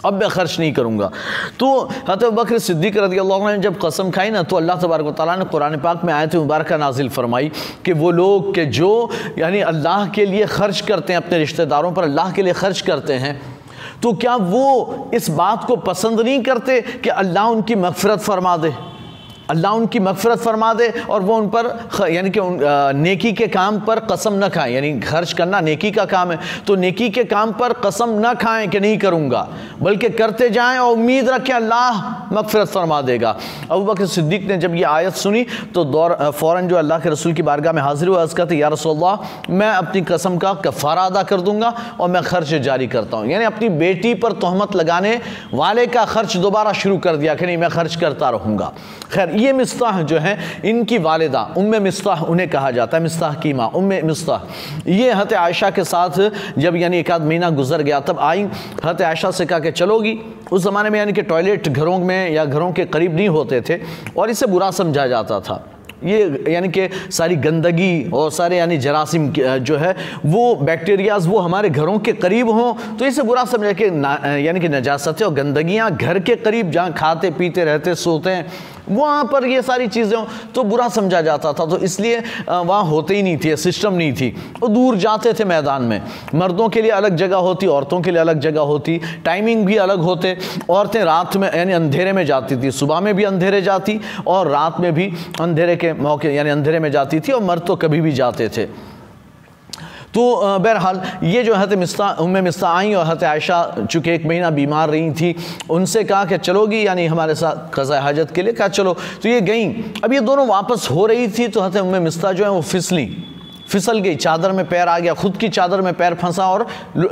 अब 0.05 0.13
मैं 0.13 0.29
खर्च 0.29 0.59
नहीं 0.59 0.71
करूँगा। 0.73 1.11
तो 1.59 1.67
हत 2.09 2.23
बकर 2.33 2.59
सिद्दीक 2.59 2.97
रदी 2.97 3.17
अल्लाह 3.17 3.51
ने 3.51 3.57
जब 3.59 3.79
कसम 3.79 4.11
खाई 4.11 4.29
ना 4.31 4.43
तो 4.43 4.55
अल्लाह 4.55 4.79
तबारक 4.79 5.13
ताली 5.17 5.37
ने 5.39 5.45
कुरान 5.45 5.77
पाक 5.79 6.03
में 6.03 6.13
आयत 6.13 6.35
मुबारक 6.35 6.71
नाजिल 6.73 7.09
फरमाई 7.09 7.51
कि 7.85 7.93
वो 7.93 8.11
लोग 8.11 8.53
के 8.55 8.65
जो, 8.67 9.09
यानी 9.37 9.59
अल्लाह 9.61 10.07
के 10.09 10.25
लिए 10.25 10.45
ख़र्च 10.47 10.81
करते 10.81 11.13
हैं, 11.13 11.21
अपने 11.21 11.37
रिश्तेदारों 11.37 11.91
पर 11.91 12.03
अल्लाह 12.03 12.31
के 12.31 12.41
लिए 12.43 12.53
ख़र्च 12.53 12.81
करते 12.81 13.13
हैं 13.15 13.39
तो 14.01 14.13
क्या 14.15 14.35
वो 14.35 15.09
इस 15.13 15.29
बात 15.31 15.63
को 15.65 15.75
पसंद 15.83 16.19
नहीं 16.21 16.41
करते 16.43 16.81
कि 17.03 17.09
अल्लाह 17.11 17.47
उनकी 17.49 17.75
मफफरत 17.77 18.19
फरमा 18.21 18.55
दे? 18.57 18.73
अल्लाह 19.49 19.73
उनकी 19.73 19.99
मगफरत 19.99 20.39
फरमा 20.39 20.73
दे 20.73 20.87
और 21.09 21.21
वो 21.21 21.35
उन 21.35 21.47
पर 21.49 21.67
यानी 22.09 22.29
कि 22.29 22.39
नेकी 22.95 23.31
के 23.33 23.47
काम 23.49 23.79
पर 23.81 23.99
कसम 24.05 24.33
न 24.43 24.49
खाएँ। 24.49 24.73
यानी 24.73 24.99
खर्च 25.01 25.33
करना 25.33 25.59
नेकी 25.61 25.91
का 25.91 26.05
काम 26.05 26.31
है। 26.31 26.39
तो 26.67 26.75
नेकी 26.77 27.09
के 27.09 27.23
काम 27.25 27.51
पर 27.53 27.73
कसम 27.85 28.09
न 28.19 28.33
खाएँ 28.35 28.67
कि 28.69 28.79
नहीं 28.79 28.97
करूँगा, 28.99 29.47
बल्कि 29.81 30.09
करते 30.11 30.49
जाएँ 30.49 30.77
और 30.79 30.91
उम्मीद 30.93 31.29
रखें 31.29 31.53
अल्लाह 31.53 32.33
मगफरत 32.33 32.67
फरमा 32.69 33.01
देगा। 33.01 33.35
अबू 33.71 33.83
बकर 33.83 34.05
सिद्दीक 34.07 34.47
ने 34.47 34.57
जब 34.57 34.75
ये 34.75 34.83
आयत 34.85 35.13
सुनी 35.15 35.45
तो 35.73 35.83
दौर 35.85 36.15
फ़ौर 36.31 36.61
जो 36.61 36.75
अल्लाह 36.77 36.99
के 36.99 37.09
रसूल 37.09 37.33
की 37.33 37.41
बारगाह 37.43 37.73
में 37.73 37.81
हाजिर 37.81 38.07
हुआ 38.07 38.25
कहते 38.27 38.55
या 38.55 38.67
रसोल्ला 38.69 39.17
मैं 39.49 39.69
अपनी 39.69 40.01
कसम 40.03 40.37
का 40.37 40.53
कफ़ारा 40.61 41.03
अदा 41.03 41.23
कर 41.23 41.41
दूँगा 41.41 41.73
और 41.99 42.09
मैं 42.09 42.23
खर्च 42.23 42.53
जारी 42.61 42.87
करता 42.87 43.17
हूँ। 43.17 43.27
यानी 43.29 43.45
अपनी 43.45 43.69
बेटी 43.71 44.13
पर 44.15 44.31
तहमत 44.39 44.75
लगाने 44.75 45.19
वाले 45.53 45.85
का 45.87 46.05
खर्च 46.05 46.37
दोबारा 46.37 46.73
शुरू 46.73 46.97
कर 46.99 47.15
दिया 47.15 47.35
कि 47.35 47.45
नहीं, 47.45 47.57
मैं 47.57 47.69
खर्च 47.69 47.95
करता 47.95 48.29
रहूँगा। 48.29 48.71
खैर 49.11 49.35
ये 49.39 49.53
मिस्ताह 49.53 50.01
जो 50.03 50.18
है, 50.18 50.38
इनकी 50.65 50.97
वालदा 51.00 51.41
उम 51.57 51.75
मिस्ताह 51.81 52.24
उन्हें 52.24 52.50
कहा 52.50 52.71
जाता 52.71 52.97
है, 52.97 53.03
मिस्ताह 53.03 53.33
की 53.36 53.53
माँ 53.53 53.68
उम 53.69 53.94
मिस्ताह। 54.06 54.89
ये 54.89 55.12
हत 55.13 55.33
आयशा 55.36 55.69
के 55.69 55.83
साथ 55.86 56.19
जब 56.57 56.75
यानी 56.75 56.97
एक 57.00 57.12
आध 57.12 57.21
महीना 57.24 57.50
गुजर 57.51 57.81
गया, 57.81 58.00
तब 58.01 58.19
आई 58.19 58.47
हत 58.86 59.01
आयशा 59.01 59.31
से 59.31 59.45
कहा 59.45 59.59
कि 59.59 59.71
चलोगी। 59.74 60.18
उस 60.51 60.63
ज़माने 60.63 60.89
में 60.89 61.00
यानी 61.00 61.13
कि 61.13 61.21
टॉयलेट 61.24 61.68
घरों 61.69 61.97
में 62.00 62.30
या 62.31 62.45
घरों 62.45 62.71
के 62.71 62.86
करीब 62.88 63.15
नहीं 63.15 63.27
होते 63.30 63.62
थे 63.62 63.80
और 64.18 64.30
इसे 64.30 64.45
बुरा 64.47 64.71
समझा 64.74 65.07
जाता 65.07 65.39
था। 65.39 65.65
ये 66.03 66.45
यानी 66.50 66.68
कि 66.69 66.88
सारी 67.12 67.35
गंदगी 67.35 68.09
और 68.09 68.30
सारे 68.31 68.57
यानी 68.57 68.77
जरासीम 68.77 69.27
जो 69.31 69.77
है, 69.77 69.95
वो 70.25 70.56
बैक्टीरियाज 70.57 71.27
वो 71.27 71.39
हमारे 71.39 71.69
घरों 71.69 71.97
के 72.00 72.13
करीब 72.15 72.50
हों 72.50 72.74
तो 72.97 73.06
इसे 73.06 73.24
बुरा 73.24 73.44
समझा 73.45 73.71
कि 73.74 73.85
यानी 74.45 74.59
कि 74.59 74.69
नजासतें 74.69 75.25
और 75.25 75.33
गंदगियाँ 75.33 75.92
घर 75.92 76.19
के 76.19 76.35
करीब 76.38 76.71
जहाँ 76.71 76.94
खाते, 76.94 77.31
पीते, 77.31 77.63
रहते, 77.63 77.95
सोते 77.97 78.30
हैं 78.30 78.45
वहाँ 78.91 79.24
पर 79.25 79.45
ये 79.45 79.62
सारी 79.62 79.88
चीज़ें 79.88 80.25
तो 80.56 80.63
बुरा 80.63 80.88
समझा 80.89 81.21
जाता 81.21 81.53
था। 81.53 81.65
तो 81.65 81.77
इसलिए 81.80 82.19
वहाँ 82.50 82.83
होते 82.85 83.16
ही 83.16 83.23
नहीं 83.23 83.37
थे 83.37 83.56
सिस्टम 83.57 83.94
नहीं 83.94 84.13
थी। 84.13 84.30
वो 84.61 84.68
दूर 84.68 84.97
जाते 84.97 85.33
थे 85.33 85.45
मैदान 85.45 85.83
में। 85.83 86.02
मर्दों 86.35 86.68
के 86.69 86.81
लिए 86.81 86.92
अलग 86.92 87.16
जगह 87.16 87.37
होती, 87.37 87.68
औरतों 87.68 88.02
के 88.02 88.11
लिए 88.11 88.21
अलग 88.21 88.40
जगह 88.40 88.61
होती। 88.61 88.99
टाइमिंग 89.25 89.66
भी 89.66 89.75
अलग 89.78 89.99
होते। 89.99 90.37
औरतें 90.69 91.04
रात 91.04 91.37
में, 91.37 91.49
यानी 91.49 91.73
अंधेरे 91.73 92.13
में 92.13 92.25
जाती 92.25 92.56
थी। 92.56 92.71
सुबह 92.71 92.99
में 92.99 93.13
भी 93.16 93.23
अंधेरे 93.23 93.61
जाती 93.61 93.99
और 94.28 94.47
रात 94.47 94.80
में 94.80 94.94
भी 94.94 95.11
अंधेरे 95.42 95.75
के 95.75 95.94
मौके, 95.94 96.30
यानी 96.30 96.49
अंधेरे 96.49 96.80
में 96.80 96.92
जाती 96.92 97.19
थी 97.19 97.31
और 97.31 97.44
मर्द 97.44 97.63
तो 97.68 97.75
कभी 97.75 98.02
भी 98.02 98.11
जाते 98.11 98.49
थे। 98.49 98.68
तो 100.13 100.59
बहरहाल, 100.59 101.01
ये 101.23 101.44
जो 101.44 101.56
हत 101.56 101.73
मिस्ता 101.75 102.09
उम 102.19 102.37
मिस्ता 102.39 102.69
आई 102.69 102.94
और 102.94 103.06
हत 103.06 103.23
आयशा 103.23 103.87
चूँकि 103.92 104.11
एक 104.11 104.25
महीना 104.25 104.49
बीमार 104.51 104.89
रही 104.89 105.11
थी, 105.11 105.35
उनसे 105.69 106.04
कहा 106.04 106.23
कि 106.25 106.37
चलोगी 106.39 106.85
यानी 106.85 107.06
हमारे 107.06 107.35
साथ 107.35 107.69
खजा 107.73 107.99
हाजत 108.01 108.31
के 108.31 108.44
लिए, 108.44 108.54
कहा 108.54 108.68
चलो। 108.69 108.94
तो 109.23 109.30
ये 109.30 109.42
गई। 109.42 109.66
अब 110.04 110.13
ये 110.13 110.19
दोनों 110.21 110.47
वापस 110.47 110.87
हो 110.92 111.06
रही 111.06 111.28
थी 111.30 111.47
तो 111.47 111.61
हत 111.61 111.78
उम 111.78 111.95
मिस्ता 112.04 112.31
जो 112.31 112.44
है, 112.44 112.51
वो 112.51 112.61
फिसली। 112.63 113.06
फिसल 113.68 113.99
गई 113.99 114.16
चादर 114.16 114.51
में 114.51 114.68
पैर 114.68 114.87
आ 114.87 114.97
गया, 114.99 115.13
खुद 115.13 115.35
की 115.37 115.49
चादर 115.49 115.81
में 115.81 115.94
पैर 115.94 116.13
फंसा 116.16 116.49
और 116.49 116.66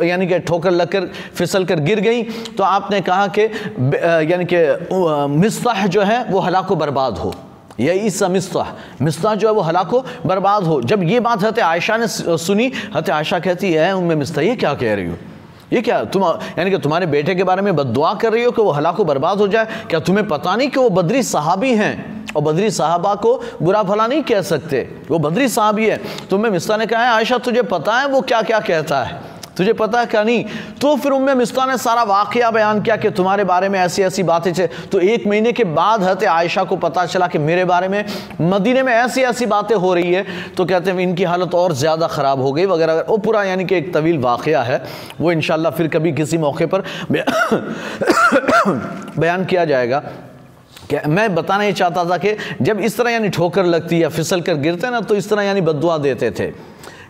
यानी 0.03 0.27
कि 0.27 0.39
ठोकर 0.41 0.71
लगकर 0.71 1.05
फिसल 1.35 1.65
कर 1.65 1.79
गिर 1.79 1.99
गई। 1.99 2.23
तो 2.57 2.63
आपने 2.63 3.01
कहा 3.01 3.27
कि 3.29 3.43
यानी 4.31 4.45
कि 4.45 5.37
मिस्ताह 5.37 5.85
जो 5.87 6.01
है, 6.01 6.23
वो 6.23 6.39
हलाको 6.39 6.75
बर्बाद 6.75 7.17
हो। 7.17 7.33
यही 7.79 7.99
ईसा 7.99 8.27
मिस्ता 8.27 8.65
मिस्ता 9.01 9.35
जो 9.35 9.47
है 9.47 9.53
वो 9.53 9.61
हलाको 9.61 10.03
बर्बाद 10.25 10.63
हो। 10.63 10.81
जब 10.81 11.03
ये 11.03 11.19
बात 11.19 11.43
हत 11.43 11.59
आयशा 11.59 11.97
ने 11.97 12.07
सुनी 12.07 12.71
हत 12.95 13.09
आयशा 13.09 13.39
कहती 13.39 13.73
है 13.73 13.95
उनमें 13.95 14.15
मिस्ता 14.15 14.41
ये 14.41 14.55
क्या 14.55 14.73
कह 14.73 14.95
रही 14.95 15.07
हो? 15.07 15.17
ये 15.73 15.81
क्या 15.81 16.03
तुम, 16.03 16.23
यानी 16.59 16.71
कि 16.71 16.77
तुम्हारे 16.77 17.05
बेटे 17.05 17.35
के 17.35 17.43
बारे 17.43 17.61
में 17.61 17.75
बदुआ 17.75 18.13
कर 18.13 18.33
रही 18.33 18.43
हो 18.43 18.51
कि 18.51 18.61
वो 18.61 18.71
हलाको 18.71 19.03
बर्बाद 19.05 19.37
हो 19.37 19.47
जाए? 19.47 19.67
क्या 19.89 19.99
तुम्हें 19.99 20.27
पता 20.27 20.55
नहीं 20.55 20.69
कि 20.69 20.79
वो 20.79 20.89
बदरी 20.89 21.23
साहबी 21.23 21.73
हैं? 21.75 22.25
और 22.35 22.41
बदरी 22.41 22.69
साहबा 22.71 23.15
को 23.15 23.35
बुरा 23.61 23.83
भला 23.83 24.07
नहीं 24.07 24.23
कह 24.23 24.41
सकते। 24.41 24.81
वो 25.09 25.19
बदरी 25.19 25.47
साहबी 25.49 25.89
है। 25.89 26.01
तुम्हें 26.29 26.51
मिस्ता 26.51 26.77
ने 26.77 26.85
कहा 26.85 27.03
है 27.03 27.09
आयशा, 27.09 27.37
तुझे 27.37 27.61
पता 27.61 27.97
है 27.99 28.07
वो 28.07 28.21
क्या 28.21 28.41
क्या 28.41 28.59
कहता 28.59 29.03
है? 29.03 29.21
तुझे 29.57 29.73
पता 29.73 29.99
है 29.99 30.05
क्या 30.05 30.23
नहीं? 30.23 30.43
तो 30.81 30.95
फिर 30.95 31.11
उम्मे 31.11 31.33
मिस्ता 31.35 31.65
ने 31.65 31.77
सारा 31.79 32.03
वाक़ 32.05 32.37
बयान 32.49 32.81
किया 32.81 32.95
कि 32.97 33.09
तुम्हारे 33.11 33.43
बारे 33.45 33.69
में 33.69 33.79
ऐसी 33.79 34.01
ऐसी 34.03 34.23
बातें 34.23 34.53
थे 34.53 34.67
तो 34.87 34.99
एक 35.01 35.27
महीने 35.27 35.51
के 35.51 35.63
बाद 35.63 36.03
हत 36.03 36.23
आयशा 36.25 36.63
को 36.63 36.75
पता 36.77 37.05
चला 37.07 37.27
कि 37.27 37.37
मेरे 37.39 37.65
बारे 37.65 37.87
में 37.87 38.05
मदीने 38.41 38.83
में 38.83 38.93
ऐसी 38.93 39.21
ऐसी 39.23 39.45
बातें 39.47 39.75
हो 39.75 39.93
रही 39.93 40.13
है। 40.13 40.25
तो 40.57 40.65
कहते 40.65 40.91
हैं, 40.91 40.99
इनकी 40.99 41.23
हालत 41.23 41.53
और 41.55 41.73
ज़्यादा 41.75 42.07
ख़राब 42.07 42.41
हो 42.41 42.51
गई। 42.51 42.65
वगैरह 42.67 43.03
वो 43.09 43.17
पूरा 43.19 43.43
यानी 43.43 43.65
कि 43.65 43.75
एक 43.75 43.93
तवील 43.93 44.17
वाक़ 44.19 44.49
है। 44.49 44.83
वो 45.21 45.31
इन 45.31 45.41
फिर 45.41 45.87
कभी 45.87 46.11
किसी 46.13 46.37
मौके 46.37 46.65
पर 46.65 46.83
बयान 49.17 49.45
किया 49.45 49.65
जाएगा। 49.65 49.99
क्या 50.89 51.01
मैं 51.07 51.33
बताना 51.35 51.63
ही 51.63 51.73
चाहता 51.73 52.03
था 52.05 52.17
कि 52.17 52.35
जब 52.61 52.79
इस 52.79 52.97
तरह 52.97 53.11
यानी 53.11 53.29
ठोकर 53.29 53.65
लगती 53.65 54.01
या 54.03 54.09
फिसल 54.09 54.41
कर 54.41 54.55
गिरते 54.57 54.89
ना 54.89 55.01
तो 55.01 55.15
इस 55.15 55.29
तरह 55.29 55.41
यानी 55.43 55.61
बदुआ 55.63 55.97
देते 55.97 56.31
थे। 56.31 56.51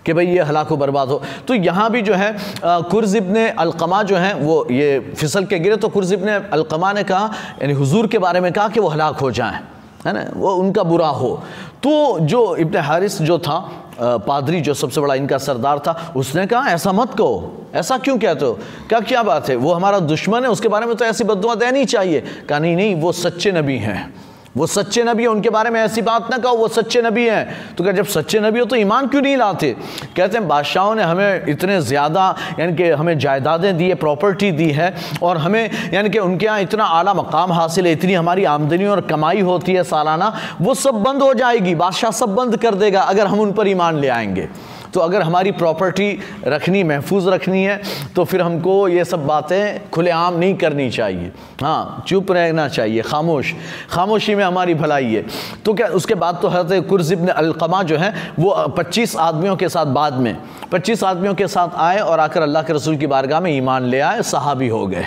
कि 0.08 0.14
भाई 0.14 0.26
ये 0.28 0.42
हलाक 0.42 0.74
बर्बाद 0.74 1.10
हो। 1.10 1.22
तो 1.48 1.54
यहाँ 1.54 1.90
भी 1.92 2.02
जो 2.02 2.14
है 2.14 2.36
कुर्ज 2.64 3.16
इब्न 3.16 3.48
अलकमा 3.50 4.02
जो 4.04 4.16
है, 4.18 4.34
वो 4.36 4.68
ये 4.72 5.00
फिसल 5.16 5.46
के 5.46 5.60
गिरे। 5.60 5.76
तो 5.78 5.90
कुर्ज 5.90 6.14
इब्न 6.14 6.40
अलकमा 6.50 6.92
ने 6.94 7.04
कहा, 7.04 7.32
यानी 7.62 7.74
हुजूर 7.74 8.08
के 8.08 8.18
बारे 8.20 8.40
में 8.40 8.52
कहा 8.52 8.68
कि 8.70 8.80
वो 8.80 8.88
हलाक 8.90 9.18
हो 9.18 9.32
जाएँ, 9.32 9.60
है 10.06 10.14
ना? 10.14 10.26
वो 10.36 10.56
उनका 10.56 10.84
बुरा 10.86 11.08
हो। 11.10 11.36
तो 11.84 12.20
जो 12.22 12.56
इब्न 12.58 12.78
हारिस 12.80 13.22
जो 13.22 13.38
था 13.40 13.60
पादरी 14.00 14.60
जो 14.62 14.74
सबसे 14.74 15.02
बड़ा 15.02 15.14
इनका 15.16 15.38
सरदार 15.38 15.80
था, 15.80 16.14
उसने 16.16 16.46
कहा, 16.48 16.70
ऐसा 16.70 16.92
मत 16.92 17.14
कहो। 17.18 17.68
ऐसा 17.76 17.98
क्यों 17.98 18.18
कहते 18.18 18.46
हो? 18.46 18.54
क्या 18.90 19.00
क्या 19.02 19.24
बात 19.24 19.50
है? 19.50 19.56
वो 19.56 19.74
हमारा 19.74 20.00
दुश्मन 20.02 20.44
है, 20.44 20.50
उसके 20.50 20.68
बारे 20.68 20.86
में 20.86 20.96
तो 20.96 21.06
ऐसी 21.06 21.24
बदुआ 21.24 21.56
देनी 21.56 21.86
चाहिए। 21.86 22.22
कहा, 22.50 22.60
नहीं 22.60 22.76
नहीं, 22.76 22.96
वो 22.96 23.12
सच्चे 23.12 23.52
नबी 23.52 23.78
हैं। 23.78 24.14
वो 24.58 24.68
सच्चे 24.68 25.04
नबी 25.04 25.24
हैं, 25.24 25.30
उनके 25.30 25.50
बारे 25.50 25.70
में 25.70 25.80
ऐसी 25.82 26.02
बात 26.02 26.32
ना 26.32 26.38
कहो, 26.38 26.54
वो 26.54 26.68
सच्चे 26.68 27.02
नबी 27.02 27.26
हैं। 27.26 27.76
तो 27.76 27.84
क्या 27.84 27.94
जब 27.94 28.06
सच्चे 28.06 28.40
नबी 28.40 28.60
हो 28.60 28.66
तो 28.66 28.76
ईमान 28.76 29.08
क्यों 29.08 29.22
नहीं 29.22 29.38
लाते? 29.38 29.76
कहते 30.16 30.38
हैं, 30.38 30.48
बादशाहों 30.48 30.96
ने 30.96 31.04
हमें 31.04 31.46
इतने 31.50 31.82
ज़्यादा, 31.82 32.36
यानी 32.60 32.76
कि 32.76 32.90
हमें 32.90 33.18
जायदादें 33.20 33.78
दी 33.78 33.90
है 33.90 33.96
प्रॉपर्टी 33.96 34.52
दी 34.52 34.70
है, 34.72 34.94
और 35.24 35.38
हमें, 35.38 35.70
यानी 35.94 36.10
कि 36.10 36.20
उनके 36.20 36.46
यहाँ 36.46 36.62
इतना 36.62 36.84
आला 36.84 37.14
मकाम 37.14 37.52
हासिल 37.52 37.86
है, 37.86 37.92
इतनी 37.92 38.14
हमारी 38.14 38.44
आमदनी 38.44 38.86
और 38.86 39.02
कमाई 39.02 39.42
होती 39.42 39.74
है 39.74 39.84
सालाना, 39.84 40.34
वो 40.62 40.74
सब 40.74 41.04
बंद 41.04 41.22
हो 41.22 41.34
जाएगी, 41.34 41.76
बादशाह 41.76 42.12
सब 42.12 42.36
बंद 42.36 42.58
कर 42.58 42.76
देगा, 42.76 43.02
अगर 43.02 43.28
हम 43.28 43.40
उन 43.40 43.52
पर 43.52 43.68
ईमान 43.68 44.00
ले 44.00 44.08
आएँगे। 44.08 44.50
तो 44.94 45.00
अगर 45.00 45.22
हमारी 45.22 45.52
प्रॉपर्टी 45.52 46.20
रखनी, 46.46 46.84
महफूज 46.84 47.28
रखनी 47.28 47.64
है 47.64 47.82
तो 48.16 48.24
फिर 48.26 48.42
हमको 48.42 48.88
ये 48.88 49.06
सब 49.06 49.26
बातें 49.28 49.90
खुलेआम 49.90 50.38
नहीं 50.38 50.56
करनी 50.56 50.90
चाहिए। 50.90 51.32
हाँ 51.62 52.04
चुप 52.08 52.32
रहना 52.32 52.68
चाहिए, 52.68 53.02
खामोश। 53.02 53.54
खामोशी 53.92 54.36
में 54.36 54.44
हमारी 54.44 54.74
भलाई 54.76 55.06
है। 55.06 55.26
तो 55.66 55.74
क्या 55.74 55.88
उसके 55.90 56.16
बाद 56.16 56.40
तो 56.42 56.48
हज़रत 56.48 56.88
कुर्जिबन 56.88 57.28
अलकमा 57.28 57.82
जो 57.84 57.98
है, 57.98 58.14
वो 58.40 58.54
25 58.78 59.16
आदमियों 59.18 59.56
के 59.56 59.70
साथ 59.70 59.86
बाद 59.88 60.14
में 60.14 60.36
25 60.72 61.04
आदमियों 61.04 61.34
के 61.36 61.48
साथ 61.48 61.76
आए 61.78 62.00
और 62.00 62.20
आकर 62.20 62.42
अल्लाह 62.42 62.64
के 62.64 62.74
रसूल 62.74 62.98
की 62.98 63.08
बारगाह 63.08 63.40
में 63.40 63.52
ईमान 63.52 63.86
ले 63.86 64.00
आए, 64.00 64.22
सहाबी 64.24 64.68
हो 64.68 64.86
गए। 64.88 65.06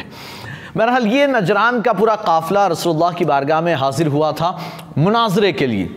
बहरहाल 0.76 1.06
ये 1.06 1.26
नजरान 1.26 1.80
का 1.82 1.92
पूरा 1.92 2.14
काफ़िला 2.16 2.66
रसोल्ला 2.66 3.10
की 3.10 3.24
बारगाह 3.24 3.60
में 3.60 3.74
हाजिर 3.74 4.06
हुआ 4.06 4.30
था 4.32 4.50
मुनाजरे 4.98 5.52
के 5.52 5.66
लिए। 5.66 5.88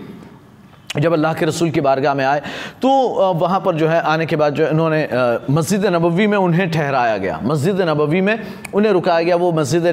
जब 0.94 1.14
अल्लाह 1.14 1.34
के 1.34 1.46
रसूल 1.46 1.70
की 1.70 1.82
बारगाह 1.82 2.14
में 2.14 2.24
आए 2.26 2.42
तो 2.82 2.90
वहाँ 3.36 3.60
पर 3.60 3.76
जो 3.76 3.88
है, 3.88 4.00
आने 4.02 4.26
के 4.26 4.36
बाद 4.36 4.54
जो 4.54 4.68
इन्होंने 4.68 5.08
मस्जिद 5.50 5.86
नबवी 5.88 6.28
में 6.28 6.38
उन्हें 6.38 6.70
ठहराया 6.72 7.18
गया। 7.18 7.40
मस्जिद 7.44 7.82
नबवी 7.82 8.22
में 8.22 8.40
उन्हें 8.74 8.92
रुकाया 8.94 9.24
गया, 9.24 9.36
वो 9.36 9.52
मस्जिद 9.52 9.86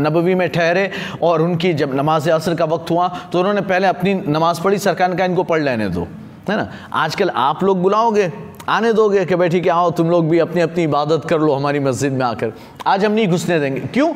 नबवी 0.00 0.34
में 0.34 0.48
ठहरे 0.48 0.90
और 1.22 1.42
उनकी 1.42 1.72
जब 1.74 1.94
नमाज़ 1.94 2.30
असर 2.30 2.54
का 2.54 2.64
वक्त 2.66 2.90
हुआ 2.90 3.08
तो 3.32 3.38
उन्होंने 3.38 3.60
पहले 3.62 3.86
अपनी 3.86 4.14
नमाज़ 4.14 4.60
पढ़ी, 4.62 4.78
सरकार 4.78 5.14
का 5.14 5.24
इनको 5.24 5.42
पढ़ 5.44 5.62
लेने 5.62 5.88
दो। 5.88 6.06
है 6.50 6.56
ना? 6.56 6.68
आजकल 6.92 7.30
आप 7.30 7.62
लोग 7.64 7.82
बुलाओगे, 7.82 8.32
आने 8.68 8.92
दोगे 8.92 9.24
कि 9.24 9.36
बैठी 9.36 9.60
कि, 9.60 9.68
आओ, 9.68 9.90
तुम 9.90 10.10
लोग 10.10 10.28
भी 10.28 10.38
अपनी 10.38 10.60
अपनी 10.60 10.82
इबादत 10.82 11.24
कर 11.24 11.38
लो 11.38 11.52
हमारी 11.52 11.80
मस्जिद 11.80 12.12
में 12.12 12.24
आकर। 12.26 12.52
आज 12.86 13.04
हम 13.04 13.12
नहीं 13.12 13.28
घुसने 13.28 13.58
देंगे। 13.60 13.80
क्यों? 13.80 14.12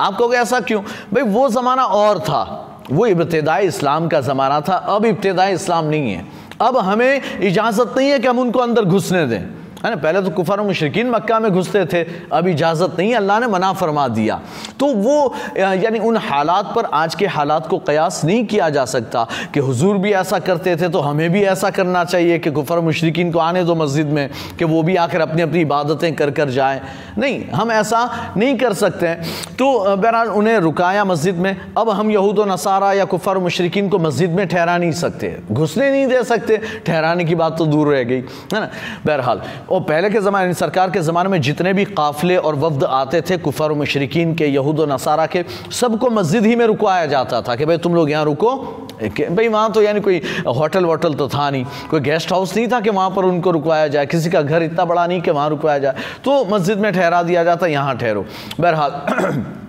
आप 0.00 0.16
कहोगे, 0.18 0.36
ऐसा 0.36 0.60
क्यों? 0.60 0.80
भाई, 1.12 1.22
वो 1.22 1.48
ज़माना 1.48 1.84
और 1.84 2.18
था। 2.20 2.42
वो 2.90 3.06
इब्तदाई 3.06 3.66
इस्लाम 3.66 4.08
का 4.08 4.20
ज़माना 4.20 4.60
था, 4.60 4.74
अब 4.74 5.04
इब्तदाई 5.04 5.52
इस्लाम 5.52 5.84
नहीं 5.84 6.12
है। 6.12 6.24
अब 6.60 6.76
हमें 6.78 7.40
इजाज़त 7.40 7.94
नहीं 7.96 8.10
है 8.10 8.18
कि 8.18 8.28
हम 8.28 8.38
उनको 8.38 8.58
अंदर 8.58 8.84
घुसने 8.84 9.26
दें। 9.26 9.65
है 9.76 9.90
ना? 9.90 9.96
पहले 9.96 10.20
तो 10.22 10.30
कुफर, 10.30 10.60
मुशरकिन 10.62 11.10
मक्का 11.10 11.38
में 11.40 11.50
घुसते 11.52 11.84
थे, 11.86 12.02
अब 12.32 12.46
इजाज़त 12.48 12.96
नहीं, 12.98 13.14
अल्लाह 13.14 13.38
ने 13.40 13.46
मना 13.46 13.72
फरमा 13.72 14.06
दिया। 14.08 14.40
तो 14.80 14.86
वो 14.86 15.34
यानी 15.56 15.98
उन 16.00 16.16
हालात 16.18 16.72
पर 16.76 16.84
आज 16.94 17.14
के 17.14 17.26
हालात 17.28 17.66
को 17.66 17.78
कयास 17.78 18.20
नहीं 18.24 18.44
किया 18.46 18.68
जा 18.70 18.84
सकता 18.86 19.26
कि 19.54 19.60
हुजूर 19.60 19.98
भी 19.98 20.12
ऐसा 20.14 20.38
करते 20.40 20.76
थे 20.76 20.88
तो 20.88 21.00
हमें 21.00 21.30
भी 21.32 21.42
ऐसा 21.44 21.70
करना 21.70 22.04
चाहिए 22.06 22.38
कि 22.38 22.50
कुफर, 22.50 22.80
मुशरकिन 22.80 23.32
को 23.32 23.38
आने 23.38 23.64
दो 23.64 23.74
मस्जिद 23.74 24.06
में, 24.08 24.28
कि 24.58 24.64
वो 24.64 24.82
भी 24.82 24.96
आकर 24.96 25.20
अपनी 25.20 25.42
अपनी 25.42 25.60
इबादतें 25.60 26.14
कर 26.16 26.30
कर 26.30 26.50
जाएँ। 26.50 26.80
नहीं, 27.18 27.44
हम 27.50 27.72
ऐसा 27.72 28.32
नहीं 28.36 28.56
कर 28.58 28.72
सकते 28.74 29.14
तो 29.58 29.96
बहरहाल 29.96 30.28
उन्हें 30.30 30.58
रुकाया 30.60 31.04
मस्जिद 31.04 31.36
में। 31.36 31.56
अब 31.78 31.90
हम 31.90 32.10
यहूद 32.10 32.40
नसारा 32.48 32.92
या 32.92 33.04
कुफर, 33.06 33.38
मुशरकिन 33.38 33.88
को 33.88 33.98
मस्जिद 33.98 34.30
में 34.30 34.46
ठहरा 34.48 34.76
नहीं 34.78 34.92
सकते। 34.94 35.36
घुसने 35.52 35.90
नहीं 35.90 36.06
दे 36.06 36.22
सकते। 36.24 36.60
ठहराने 36.86 37.24
की 37.24 37.34
बात 37.34 37.58
तो 37.58 37.66
दूर 37.66 37.88
रह 37.88 38.02
गई, 38.04 38.20
है 38.52 38.60
ना? 38.60 38.68
बहरहाल 39.06 39.40
और 39.70 39.80
पहले 39.80 40.10
के 40.10 40.20
ज़माने 40.20 40.54
सरकार 40.54 40.90
के 40.90 41.00
ज़माने 41.00 41.28
में 41.28 41.40
जितने 41.40 41.72
भी 41.72 41.84
काफ़िले 41.86 42.36
और 42.36 42.54
वफद 42.54 42.84
आते 42.84 43.20
थे, 43.20 43.36
कुफर 43.38 43.72
मशरकिन 43.72 44.34
के, 44.34 44.46
यहूद 44.46 44.80
नसारा 44.90 45.26
के, 45.26 45.44
सबको 45.72 46.10
मस्जिद 46.10 46.46
ही 46.46 46.56
में 46.56 46.66
रुकवाया 46.66 47.06
जाता 47.06 47.42
था 47.42 47.56
कि 47.56 47.64
भाई 47.64 47.78
तुम 47.78 47.94
लोग 47.94 48.10
यहाँ 48.10 48.24
रुको। 48.24 48.54
भाई 48.96 49.48
वहाँ 49.48 49.72
तो 49.72 49.82
यानी 49.82 50.00
कोई 50.00 50.22
होटल 50.48 50.84
वोटल 50.84 51.14
तो 51.14 51.28
था 51.28 51.50
नहीं। 51.50 51.64
कोई 51.90 52.00
गेस्ट 52.00 52.32
हाउस 52.32 52.56
नहीं 52.56 52.68
था 52.68 52.80
कि 52.80 52.90
वहाँ 52.90 53.10
पर 53.10 53.24
उनको 53.24 53.50
रुकवाया 53.50 53.88
जाए। 53.88 54.06
किसी 54.06 54.30
का 54.30 54.42
घर 54.42 54.62
इतना 54.62 54.84
बड़ा 54.84 55.06
नहीं 55.06 55.20
कि 55.20 55.30
वहाँ 55.30 55.48
रुकवाया 55.50 55.78
जाए। 55.78 55.94
तो 56.24 56.44
मस्जिद 56.46 56.78
में 56.78 56.92
ठहरा 56.92 57.22
दिया 57.22 57.44
जाता, 57.44 57.66
यहाँ 57.66 57.96
ठहरो। 57.98 58.24
बहरहाल 58.60 59.64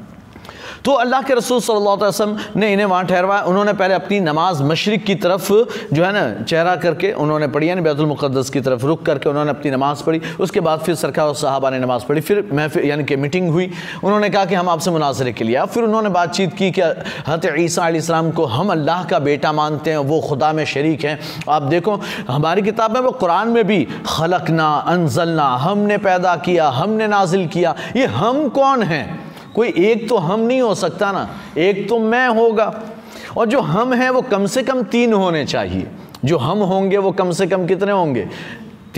तो 0.88 0.94
अल्लाह 0.94 1.22
के 1.22 1.34
रसूल 1.36 1.60
सल्लल्लाहु 1.60 1.96
अलैहि 1.98 2.10
वसल्लम 2.10 2.60
ने 2.60 2.72
इन्हें 2.74 2.86
वहाँ 2.88 3.06
ठहरवाया। 3.06 3.42
उन्होंने 3.44 3.74
पहले 3.74 3.94
अपनी 3.94 4.20
नमाज़ 4.22 4.64
मशरक़ 4.64 5.02
की 5.04 5.16
तरफ़ 5.18 5.48
जो 5.92 6.04
है 6.04 6.12
ना, 6.14 6.44
चेहरा 6.48 6.76
करके 6.80 7.12
उन्होंने 7.14 7.48
पढ़ी, 7.48 7.70
यानी 7.70 7.82
बैतुलमुक़दस 7.82 8.50
की 8.50 8.62
तरफ़ 8.62 8.86
रुक 8.86 9.06
करके 9.06 9.30
उन्होंने 9.30 9.52
अपनी 9.52 9.72
नमाज़ 9.72 10.04
पढ़ी। 10.04 10.22
उसके 10.40 10.60
बाद 10.64 10.80
फिर 10.80 10.96
सरकार 10.96 11.34
साहबा 11.36 11.70
ने 11.70 11.80
नमाज़ 11.80 12.06
पढ़ी। 12.08 12.22
फिर 12.22 12.50
महफिल 12.54 12.86
यानी 12.86 13.04
कि 13.04 13.16
मीटिंग 13.18 13.50
हुई। 13.52 13.70
उन्होंने 14.00 14.30
कहा 14.30 14.46
कि 14.46 14.56
हम 14.56 14.70
आपसे 14.70 14.92
मुनाजरे 14.92 15.34
के 15.34 15.44
लिए 15.44 15.66
फिर 15.68 15.84
उन्होंने 15.84 16.10
बातचीत 16.10 16.54
की 16.56 16.72
कि 16.72 16.82
हत 17.28 17.52
ईसा 17.60 18.22
को 18.32 18.46
हम 18.48 18.72
अल्लाह 18.72 19.04
का 19.04 19.20
बेटा 19.20 19.52
मानते 19.52 19.92
हैं, 19.92 19.98
वो 19.98 20.22
खुदा 20.22 20.54
में 20.54 20.66
शरीक 20.66 21.06
हैं। 21.06 21.20
आप 21.50 21.62
देखो, 21.64 22.00
हमारी 22.30 22.62
किताब 22.62 22.94
में 22.94 23.02
वो 23.02 23.12
कुरान 23.12 23.48
में 23.50 23.64
भी, 23.68 23.84
खलकना, 24.08 24.74
अनजलना, 24.88 25.48
हमने 25.68 25.98
पैदा 26.00 26.36
किया, 26.38 26.70
हमने 26.72 27.08
नाजिल 27.08 27.48
किया। 27.48 27.76
ये 27.96 28.06
हम 28.16 28.48
कौन 28.50 28.84
हैं? 28.84 29.27
कोई 29.58 29.74
एक 29.78 30.08
तो 30.10 30.18
हम 30.18 30.40
नहीं 30.40 30.62
हो 30.62 30.74
सकता 30.76 31.12
ना, 31.12 31.30
एक 31.58 31.88
तो 31.90 32.00
मैं 32.00 32.28
होगा। 32.28 32.84
और 33.38 33.46
जो 33.46 33.60
हम 33.60 33.94
हैं 33.94 34.10
वो 34.10 34.22
कम 34.22 34.46
से 34.46 34.64
कम 34.64 34.84
तीन 34.84 35.14
होने 35.14 35.46
चाहिए। 35.46 35.88
जो 36.26 36.38
हम 36.38 36.58
होंगे 36.58 36.98
वो 36.98 37.12
कम 37.12 37.32
से 37.32 37.48
कम 37.48 37.66
कितने 37.68 37.92
होंगे? 37.92 38.28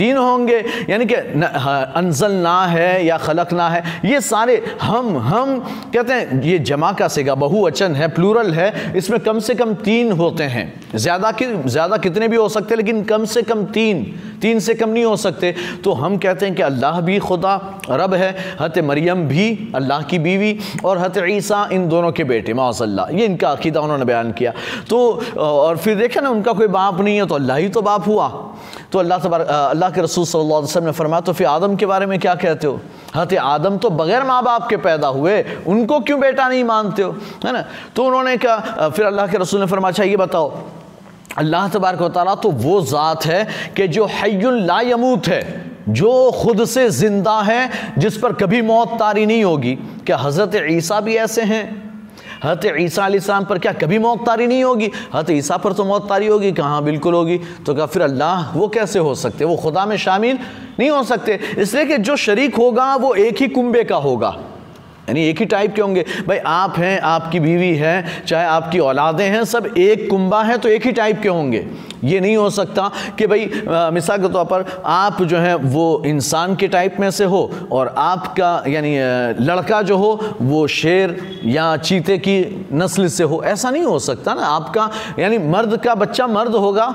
तीन 0.00 0.16
होंगे, 0.16 0.58
यानी 0.90 1.06
कि 1.06 1.14
अनजल 1.14 2.32
ना, 2.32 2.56
है 2.66 3.04
या 3.06 3.18
खलक 3.18 3.52
ना 3.52 3.68
है, 3.68 3.82
ये 4.04 4.20
सारे 4.22 4.56
हम 4.82 5.16
हम, 5.20 5.58
कहते 5.94 6.12
हैं, 6.12 6.42
ये 6.42 6.58
जमा 6.64 6.92
का 6.92 7.08
सिगा, 7.10 7.34
बहुवचन 7.36 7.94
है, 7.94 8.08
प्लूरल 8.10 8.52
है, 8.54 8.92
इसमें 8.96 9.18
कम 9.20 9.38
से 9.40 9.54
कम 9.54 9.74
तीन 9.82 10.12
होते 10.14 10.44
हैं। 10.46 10.66
ज़्यादा 10.96 11.30
कि, 11.32 11.46
ज़्यादा 11.66 11.96
कितने 11.98 12.28
भी 12.28 12.36
हो 12.36 12.48
सकते, 12.48 12.76
लेकिन 12.76 13.04
कम 13.04 13.24
से 13.26 13.42
कम 13.42 13.64
तीन 13.68 14.04
तीन 14.40 14.58
से 14.60 14.74
कम 14.74 14.88
नहीं 14.88 15.04
हो 15.04 15.16
सकते। 15.18 15.54
तो 15.84 15.92
हम 15.92 16.16
कहते 16.18 16.46
हैं 16.46 16.54
कि 16.54 16.62
अल्लाह 16.62 17.00
भी 17.00 17.18
खुदा, 17.20 17.54
रब 17.90 18.14
है 18.14 18.56
हत 18.60 18.78
मरियम 18.80 19.26
भी, 19.28 19.72
अल्लाह 19.74 20.02
की 20.02 20.18
बीवी, 20.18 20.58
और 20.84 20.98
हत 20.98 21.18
ईसा, 21.28 21.68
इन 21.72 21.88
दोनों 21.88 22.12
के 22.12 22.24
बेटे 22.24 22.54
मासल्ला 22.54 23.06
ये 23.12 23.24
इनका 23.26 23.50
अकीदा 23.50 23.80
उन्होंने 23.80 24.04
बयान 24.04 24.32
किया। 24.32 24.52
तो 24.90 24.98
और 25.38 25.76
फिर 25.76 25.96
देखा 25.96 26.20
ना, 26.20 26.30
उनका 26.30 26.52
कोई 26.52 26.66
बाप 26.68 27.00
नहीं 27.00 27.16
है 27.16 27.26
तो 27.26 27.34
अल्लाह 27.34 27.56
ही 27.56 27.68
तो 27.68 27.82
बाप 27.82 28.06
हुआ। 28.06 28.28
तो 28.92 28.98
अल्लाह 28.98 29.18
तबार 29.18 29.40
अल्लाह 29.40 29.90
के 29.90 30.00
रसूल 30.00 30.24
सल्लल्लाहु 30.24 30.58
अलैहि 30.58 30.70
वसल्लम 30.70 30.86
ने 30.86 30.92
फरमाया 30.92 31.20
तो 31.20 31.32
फिर 31.32 31.46
आदम 31.46 31.76
के 31.76 31.86
बारे 31.86 32.06
में 32.06 32.18
क्या 32.18 32.34
कहते 32.34 32.66
हो? 32.66 32.80
हत 33.16 33.34
आदम 33.34 33.76
तो 33.78 33.90
बगैर 33.90 34.24
माँ 34.24 34.42
बाप 34.42 34.68
के 34.68 34.76
पैदा 34.78 35.08
हुए, 35.08 35.64
उनको 35.66 36.00
क्यों 36.00 36.20
बेटा 36.20 36.48
नहीं 36.48 36.64
मानते 36.64 37.02
हो? 37.02 37.12
है 37.44 37.52
ना? 37.52 37.64
तो 37.96 38.04
उन्होंने 38.04 38.36
कहा 38.36 38.88
फिर 38.88 39.06
अल्लाह 39.06 39.26
के 39.26 39.38
रसूल 39.38 39.60
ने 39.60 39.66
फरमाया 39.66 39.92
अच्छा 39.92 40.04
ये 40.04 40.16
बताओ, 40.16 40.52
अल्लाह 41.38 41.68
तबारक 41.68 42.00
वाली 42.00 42.36
तो 42.42 42.50
वो 42.50 42.80
ज़ात 42.82 43.24
है 43.26 43.46
कि 43.76 43.88
जो 43.88 44.06
हयमूत 44.12 45.28
है, 45.28 45.42
जो 45.88 46.30
खुद 46.32 46.64
से 46.64 46.88
ज़िंदा 46.90 47.40
है, 47.42 47.70
जिस 47.98 48.16
पर 48.18 48.32
कभी 48.32 48.62
मौत 48.62 48.88
तारी 48.98 49.26
नहीं 49.26 49.44
होगी। 49.44 49.74
क्या 50.06 50.16
हज़रत 50.16 50.66
ईसा 50.70 51.00
भी 51.00 51.14
ऐसे 51.16 51.42
हैं? 51.42 51.89
हत 52.44 52.60
ईसा 52.78 53.04
आसमाम 53.04 53.44
पर 53.44 53.58
क्या 53.58 53.72
कभी 53.72 53.98
मौत 53.98 54.26
तारी 54.26 54.46
नहीं 54.46 54.64
होगी? 54.64 54.90
हत 55.14 55.30
ईसा 55.30 55.56
पर 55.56 55.72
तो 55.72 55.84
मौत 55.84 56.08
तारी 56.08 56.26
होगी, 56.26 56.52
कहाँ 56.52 56.84
बिल्कुल 56.84 57.14
होगी? 57.14 57.38
तो 57.66 57.74
क्या 57.74 57.86
फिर 57.86 58.02
अल्लाह 58.02 58.58
वो 58.58 58.68
कैसे 58.68 58.98
हो 58.98 59.14
सकते? 59.14 59.44
वो 59.44 59.56
खुदा 59.56 59.86
में 59.86 59.96
शामिल 59.96 60.38
नहीं 60.78 60.90
हो 60.90 61.02
सकते। 61.02 61.40
इसलिए 61.58 61.84
कि 61.84 61.98
जो 61.98 62.16
शरीक 62.16 62.54
होगा, 62.54 62.94
वो 62.96 63.14
एक 63.14 63.42
ही 63.42 63.48
कुंबे 63.48 63.84
का 63.84 63.96
होगा। 63.96 64.36
यानी 65.10 65.24
एक 65.24 65.38
ही 65.38 65.44
टाइप 65.46 65.74
के 65.74 65.82
होंगे। 65.82 66.04
भाई, 66.28 66.38
आप 66.38 66.78
हैं, 66.78 67.00
आपकी 67.00 67.40
बीवी 67.40 67.74
है, 67.76 68.24
चाहे 68.26 68.46
आपकी 68.46 68.78
औलादें 68.78 69.28
हैं, 69.28 69.44
सब 69.44 69.66
एक 69.78 70.08
कुंबा 70.10 70.42
है 70.42 70.58
तो 70.58 70.68
एक 70.68 70.86
ही 70.86 70.92
टाइप 70.92 71.20
के 71.22 71.28
होंगे। 71.28 71.66
ये 72.04 72.20
नहीं 72.20 72.36
हो 72.36 72.50
सकता 72.50 72.90
कि 73.18 73.26
भाई 73.26 73.50
मिसाल 73.92 74.18
के 74.18 74.28
तौर 74.28 74.44
पर 74.44 74.64
आप 74.86 75.22
जो 75.22 75.38
है, 75.38 75.54
वो 75.54 76.02
इंसान 76.06 76.54
के 76.56 76.68
टाइप 76.68 76.96
में 77.00 77.10
से 77.10 77.24
हो 77.24 77.50
और 77.72 77.94
आपका, 77.98 78.62
यानी 78.68 78.96
लड़का 79.44 79.82
जो 79.82 79.96
हो, 79.96 80.36
वो 80.42 80.66
शेर 80.66 81.18
या 81.44 81.76
चीते 81.76 82.18
की 82.18 82.66
नस्ल 82.72 83.08
से 83.08 83.24
हो। 83.24 83.42
ऐसा 83.44 83.70
नहीं 83.70 83.82
हो 83.82 83.98
सकता 83.98 84.34
ना। 84.34 84.46
आपका, 84.46 84.90
यानी 85.18 85.38
मर्द 85.38 85.76
का 85.76 85.94
बच्चा 85.94 86.26
मर्द 86.26 86.54
होगा 86.56 86.86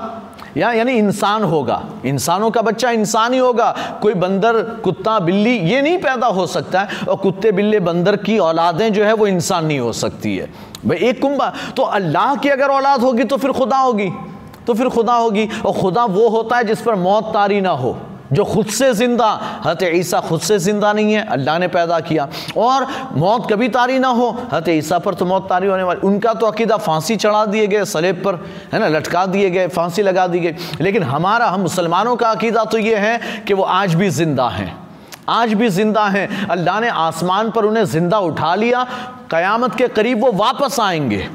या 0.56 0.72
यानी 0.72 0.92
इंसान 0.92 1.42
होगा। 1.42 1.84
इंसानों 2.06 2.50
का 2.50 2.62
बच्चा 2.62 2.90
इंसान 2.90 3.32
ही 3.32 3.38
होगा। 3.38 3.98
कोई 4.02 4.14
बंदर, 4.14 4.62
कुत्ता, 4.62 5.18
बिल्ली, 5.18 5.56
ये 5.56 5.82
नहीं 5.82 5.98
पैदा 5.98 6.26
हो 6.26 6.46
सकता 6.46 6.80
है। 6.80 6.88
और 7.08 7.16
कुत्ते, 7.16 7.52
बिल्ली, 7.52 7.78
बंदर 7.78 8.16
की 8.16 8.38
औलादें 8.38 8.92
जो 8.92 9.04
है 9.04 9.12
वो 9.12 9.26
इंसान 9.26 9.66
नहीं 9.66 9.78
हो 9.78 9.92
सकती 9.92 10.36
है। 10.36 10.46
भाई, 10.86 10.98
एक 10.98 11.22
कुंबा 11.22 11.52
तो 11.76 11.82
अल्लाह 11.82 12.36
की 12.36 12.48
अगर 12.48 12.68
औलाद 12.68 13.00
होगी 13.00 13.24
तो 13.24 13.36
फिर 13.36 13.52
खुदा 13.52 13.78
होगी। 13.78 14.10
तो 14.66 14.74
फिर 14.74 14.88
खुदा 14.88 15.14
होगी। 15.14 15.48
और 15.66 15.72
खुदा 15.72 16.04
वो 16.04 16.28
होता 16.28 16.56
है 16.56 16.64
जिस 16.64 16.80
पर 16.80 16.94
मौत 16.94 17.24
तारी 17.24 17.60
ना 17.60 17.70
हो। 17.70 17.98
जो 18.32 18.44
खुद 18.44 18.66
से 18.68 18.92
ज़िंदा 18.94 19.28
हत 19.64 19.82
ईसा 19.84 20.20
खुद 20.20 20.40
से 20.40 20.58
ज़िंदा 20.58 20.92
नहीं 20.92 21.12
है, 21.12 21.24
अल्लाह 21.26 21.58
ने 21.58 21.68
पैदा 21.68 21.98
किया। 22.00 22.28
और 22.56 22.86
मौत 23.14 23.46
कभी 23.50 23.68
तारी 23.68 23.98
ना 23.98 24.08
हो 24.10 24.30
हत 24.52 24.68
ईसा 24.68 24.98
पर 24.98 25.14
तो 25.14 25.26
मौत 25.26 25.48
तारी 25.48 25.66
होने 25.66 25.82
वाली। 25.82 26.00
उनका 26.00 26.32
तो 26.34 26.46
अकीदा 26.46 26.76
फांसी 26.78 27.16
चढ़ा 27.16 27.44
दिए 27.46 27.66
गए, 27.66 27.84
सलेब 27.86 28.22
पर, 28.24 28.34
है 28.72 28.80
ना, 28.80 28.88
लटका 28.88 29.24
दिए 29.26 29.50
गए, 29.50 29.68
फांसी 29.68 30.02
लगा 30.02 30.26
दी 30.26 30.40
गई। 30.40 30.54
लेकिन 30.80 31.02
हमारा, 31.04 31.46
हम 31.46 31.60
मुसलमानों 31.60 32.16
का 32.16 32.30
अकीदा 32.30 32.64
तो 32.64 32.78
ये 32.78 32.96
है 32.96 33.44
कि 33.46 33.54
वो 33.54 33.62
आज 33.62 33.94
भी 33.94 34.10
ज़िंदा 34.10 34.48
हैं। 34.48 34.76
आज 35.28 35.52
भी 35.54 35.68
ज़िंदा 35.70 36.04
हैं। 36.06 36.46
अल्लाह 36.48 36.80
ने 36.80 36.88
आसमान 36.88 37.50
पर 37.50 37.64
उन्हें 37.64 37.84
ज़िंदा 37.86 38.18
उठा 38.20 38.54
लिया। 38.54 38.86
क़यामत 39.30 39.74
के 39.74 39.88
करीब 39.88 40.20
वो 40.20 40.32
वापस 40.34 40.80
आएँगे। 40.80 41.26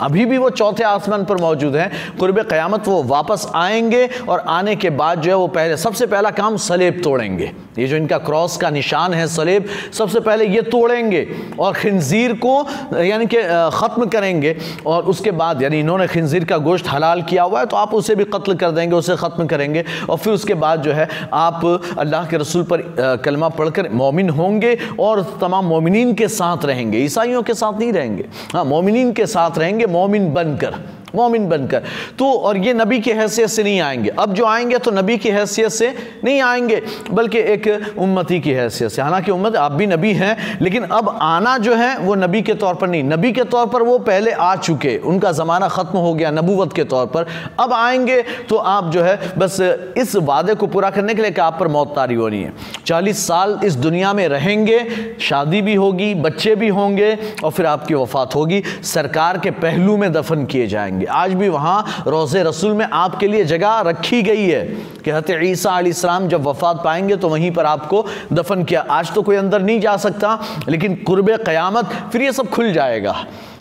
अभी 0.00 0.24
भी 0.26 0.38
वो 0.38 0.48
चौथे 0.50 0.84
आसमान 0.84 1.24
पर 1.24 1.36
मौजूद 1.36 1.76
हैं। 1.76 1.90
कुरब 2.18 2.40
क़यामत 2.40 2.88
वो 2.88 3.02
वापस 3.04 3.46
आएँगे 3.54 4.08
और 4.28 4.38
आने 4.40 4.74
के 4.76 4.90
बाद 4.92 5.20
जो 5.20 5.30
है 5.30 5.36
वो 5.36 5.46
पहले, 5.48 5.76
सबसे 5.76 6.06
पहला 6.06 6.30
काम 6.32 6.56
सलेब 6.58 7.00
तोड़ेंगे। 7.04 7.50
ये 7.78 7.86
जो 7.86 7.96
इनका 7.96 8.18
क्रॉस 8.18 8.56
का 8.56 8.70
निशान 8.70 9.14
है 9.14 9.26
सलेब, 9.28 9.66
सबसे 9.92 10.20
पहले 10.20 10.46
ये 10.46 10.62
तोड़ेंगे 10.64 11.26
और 11.58 11.72
खंजीर 11.74 12.32
को, 12.36 12.54
यानी 12.96 13.26
कि 13.26 13.42
ख़त्म 13.72 14.06
करेंगे 14.06 14.56
और 14.86 15.02
उसके 15.04 15.30
बाद, 15.32 15.62
यानी 15.62 15.80
इन्होंने 15.80 16.06
खंजीर 16.06 16.44
का 16.44 16.58
गोश्त 16.58 16.88
हलाल 16.88 17.22
किया 17.22 17.42
हुआ 17.42 17.60
है 17.60 17.66
तो 17.66 17.76
आप 17.76 17.94
उसे 17.94 18.14
भी 18.14 18.24
कत्ल 18.26 18.54
कर 18.54 18.70
देंगे, 18.70 18.96
उसे 18.96 19.16
ख़त्म 19.16 19.46
करेंगे 19.46 19.84
और 20.10 20.16
फिर 20.18 20.32
उसके 20.32 20.54
बाद 20.56 20.82
जो 20.82 20.92
है 20.92 21.08
आप 21.32 21.64
अल्लाह 21.98 22.26
के 22.26 22.36
रसूल 22.36 22.62
पर 22.72 22.82
कलमा 23.24 23.48
पढ़कर 23.50 23.88
मोमिन 23.92 24.30
होंगे 24.30 24.76
और 25.00 25.22
तमाम 25.40 25.64
मोमिन 25.66 26.14
के 26.14 26.28
साथ 26.30 26.64
रहेंगे। 26.64 26.98
ईसाइयों 26.98 27.42
के 27.42 27.54
साथ 27.54 27.78
नहीं 27.78 27.92
रहेंगे। 27.92 28.24
हाँ 28.52 28.64
मोमिन 28.66 29.12
के 29.12 29.26
साथ 29.26 29.58
रहेंगे 29.58 29.85
मोमिन 29.86 30.32
बनकर 30.32 30.74
मोमिन 31.16 31.48
बनकर। 31.48 31.82
तो 32.18 32.32
और 32.32 32.58
ये 32.58 32.74
नबी 32.74 33.00
की 33.00 33.10
हैसियत 33.10 33.48
से 33.48 33.62
नहीं 33.62 33.80
आएँगे। 33.80 34.10
अब 34.18 34.34
जो 34.34 34.44
आएँगे 34.44 34.78
तो 34.78 34.90
नबी 34.90 35.16
की 35.18 35.30
हैसियत 35.30 35.70
से 35.70 35.94
नहीं 36.24 36.40
आएँगे, 36.42 36.82
बल्कि 37.10 37.38
एक 37.38 37.94
उम्मती 37.98 38.40
की 38.40 38.50
हैसियत 38.50 38.90
से। 38.90 39.02
हालाँकि 39.02 39.30
उम्मत 39.30 39.56
आप 39.56 39.72
भी 39.72 39.86
नबी 39.86 40.12
हैं, 40.12 40.58
लेकिन 40.60 40.82
अब 40.82 41.08
आना 41.22 41.56
जो 41.58 41.74
है, 41.74 41.96
वो 41.98 42.14
नबी 42.14 42.42
के 42.42 42.54
तौर 42.54 42.74
पर 42.74 42.88
नहीं। 42.88 43.04
नबी 43.04 43.32
के 43.32 43.44
तौर 43.44 43.66
पर 43.66 43.82
वो 43.82 43.98
पहले 43.98 44.30
आ 44.30 44.54
चुके। 44.56 44.96
उनका 44.98 45.32
ज़माना 45.32 45.68
ख़त्म 45.68 45.98
हो 45.98 46.12
गया 46.14 46.30
नबूवत 46.30 46.72
के 46.72 46.84
तौर 46.84 47.06
पर। 47.06 47.26
अब 47.60 47.72
आएँगे 47.72 48.22
तो 48.48 48.56
आप 48.56 48.90
जो 48.92 49.02
है, 49.02 49.18
बस 49.38 49.60
इस 49.96 50.14
वादे 50.16 50.54
को 50.54 50.66
पूरा 50.66 50.90
करने 50.90 51.14
के 51.14 51.22
लिए 51.22 51.30
कि 51.30 51.40
आप 51.40 51.56
पर 51.60 51.68
मौत 51.68 51.92
तारी 51.96 52.14
होनी 52.14 52.42
है। 52.42 52.52
चालीस 52.86 53.26
साल 53.26 53.58
इस 53.64 53.76
दुनिया 53.76 54.12
में 54.12 54.26
रहेंगे, 54.28 54.78
शादी 55.20 55.62
भी 55.62 55.74
होगी, 55.74 56.14
बच्चे 56.14 56.54
भी 56.54 56.68
होंगे, 56.68 57.12
और 57.44 57.50
फिर 57.50 57.66
आपकी 57.66 57.94
वफात 57.94 58.34
होगी। 58.34 58.62
सरकार 58.82 59.38
के 59.38 59.50
पहलू 59.50 59.96
में 59.96 60.12
दफन 60.12 60.44
किए 60.44 60.66
जाएँगे। 60.66 61.05
आज 61.06 61.34
भी 61.34 61.48
वहाँ 61.48 62.04
रोज़े 62.06 62.42
रसूल 62.42 62.72
में 62.72 62.86
आपके 62.86 63.26
लिए 63.28 63.44
जगह 63.44 63.80
रखी 63.80 64.22
गई 64.22 64.46
है 64.46 64.64
कि 65.04 65.10
हत 65.10 65.30
ईसा 65.30 65.70
आलाम 65.70 66.28
जब 66.28 66.46
वफात 66.46 66.82
पाएँगे 66.84 67.16
तो 67.16 67.28
वहीं 67.28 67.50
पर 67.50 67.66
आपको 67.66 68.04
दफन 68.32 68.64
किया। 68.64 68.80
आज 68.90 69.12
तो 69.14 69.22
कोई 69.22 69.36
अंदर 69.36 69.62
नहीं 69.62 69.80
जा 69.80 69.96
सकता, 69.96 70.38
लेकिन 70.68 70.94
कुर्ब 71.06 71.36
क़यामत 71.36 71.92
फिर 72.12 72.22
ये 72.22 72.32
सब 72.32 72.48
खुल 72.50 72.72
जाएगा। 72.72 73.14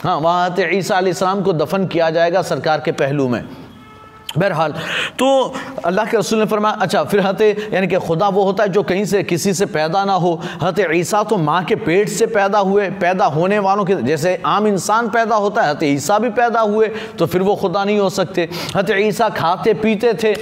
हाँ 0.04 0.18
वहाँ 0.18 0.46
हत 0.46 0.60
ईसा 0.74 0.98
आलाम 0.98 1.42
को 1.42 1.54
दफन 1.56 1.86
किया 1.88 2.10
जाएगा 2.10 2.42
सरकार 2.44 2.82
के 2.86 2.92
पहलू 2.94 3.28
में। 3.30 3.44
बहरहाल 4.38 4.74
तो 5.20 5.28
अल्लाह 5.86 6.06
के 6.06 6.18
रसूल 6.18 6.40
ने 6.40 6.46
फरमाया 6.46 6.76
अच्छा 6.76 7.04
फिर 7.06 7.20
हत, 7.22 7.42
यानी 7.42 7.88
कि 7.88 7.98
खुदा 7.98 8.28
वो 8.30 8.44
होता 8.44 8.64
है 8.64 8.70
जो 8.70 8.84
कहीं 8.84 9.06
से 9.06 9.24
किसी 9.26 9.54
से 9.54 9.66
पैदा 9.68 10.04
ना 10.06 10.14
हो। 10.16 10.34
हत 10.62 10.80
ईसा 10.92 11.24
तो 11.24 11.38
माँ 11.40 11.64
के 11.66 11.76
पेट 11.78 12.10
से 12.10 12.26
पैदा 12.28 12.60
हुए, 12.60 12.90
पैदा 12.98 13.26
होने 13.28 13.60
वालों 13.60 13.86
के, 13.86 13.96
जैसे 14.04 14.42
आम 14.46 14.68
इंसान 14.68 15.10
पैदा 15.10 15.36
होता 15.38 15.62
है, 15.62 15.70
हत 15.70 15.84
ईसा 15.84 16.20
भी 16.20 16.30
पैदा 16.32 16.60
हुए 16.62 16.88
तो 17.20 17.26
फिर 17.26 17.42
वो 17.42 17.56
खुदा 17.56 17.84
नहीं 17.84 18.00
हो 18.00 18.10
सकते। 18.12 18.50
हत 18.76 18.92
ईसा 18.92 19.30
खाते 19.32 19.74
पीते 19.76 20.14
थे, 20.14 20.34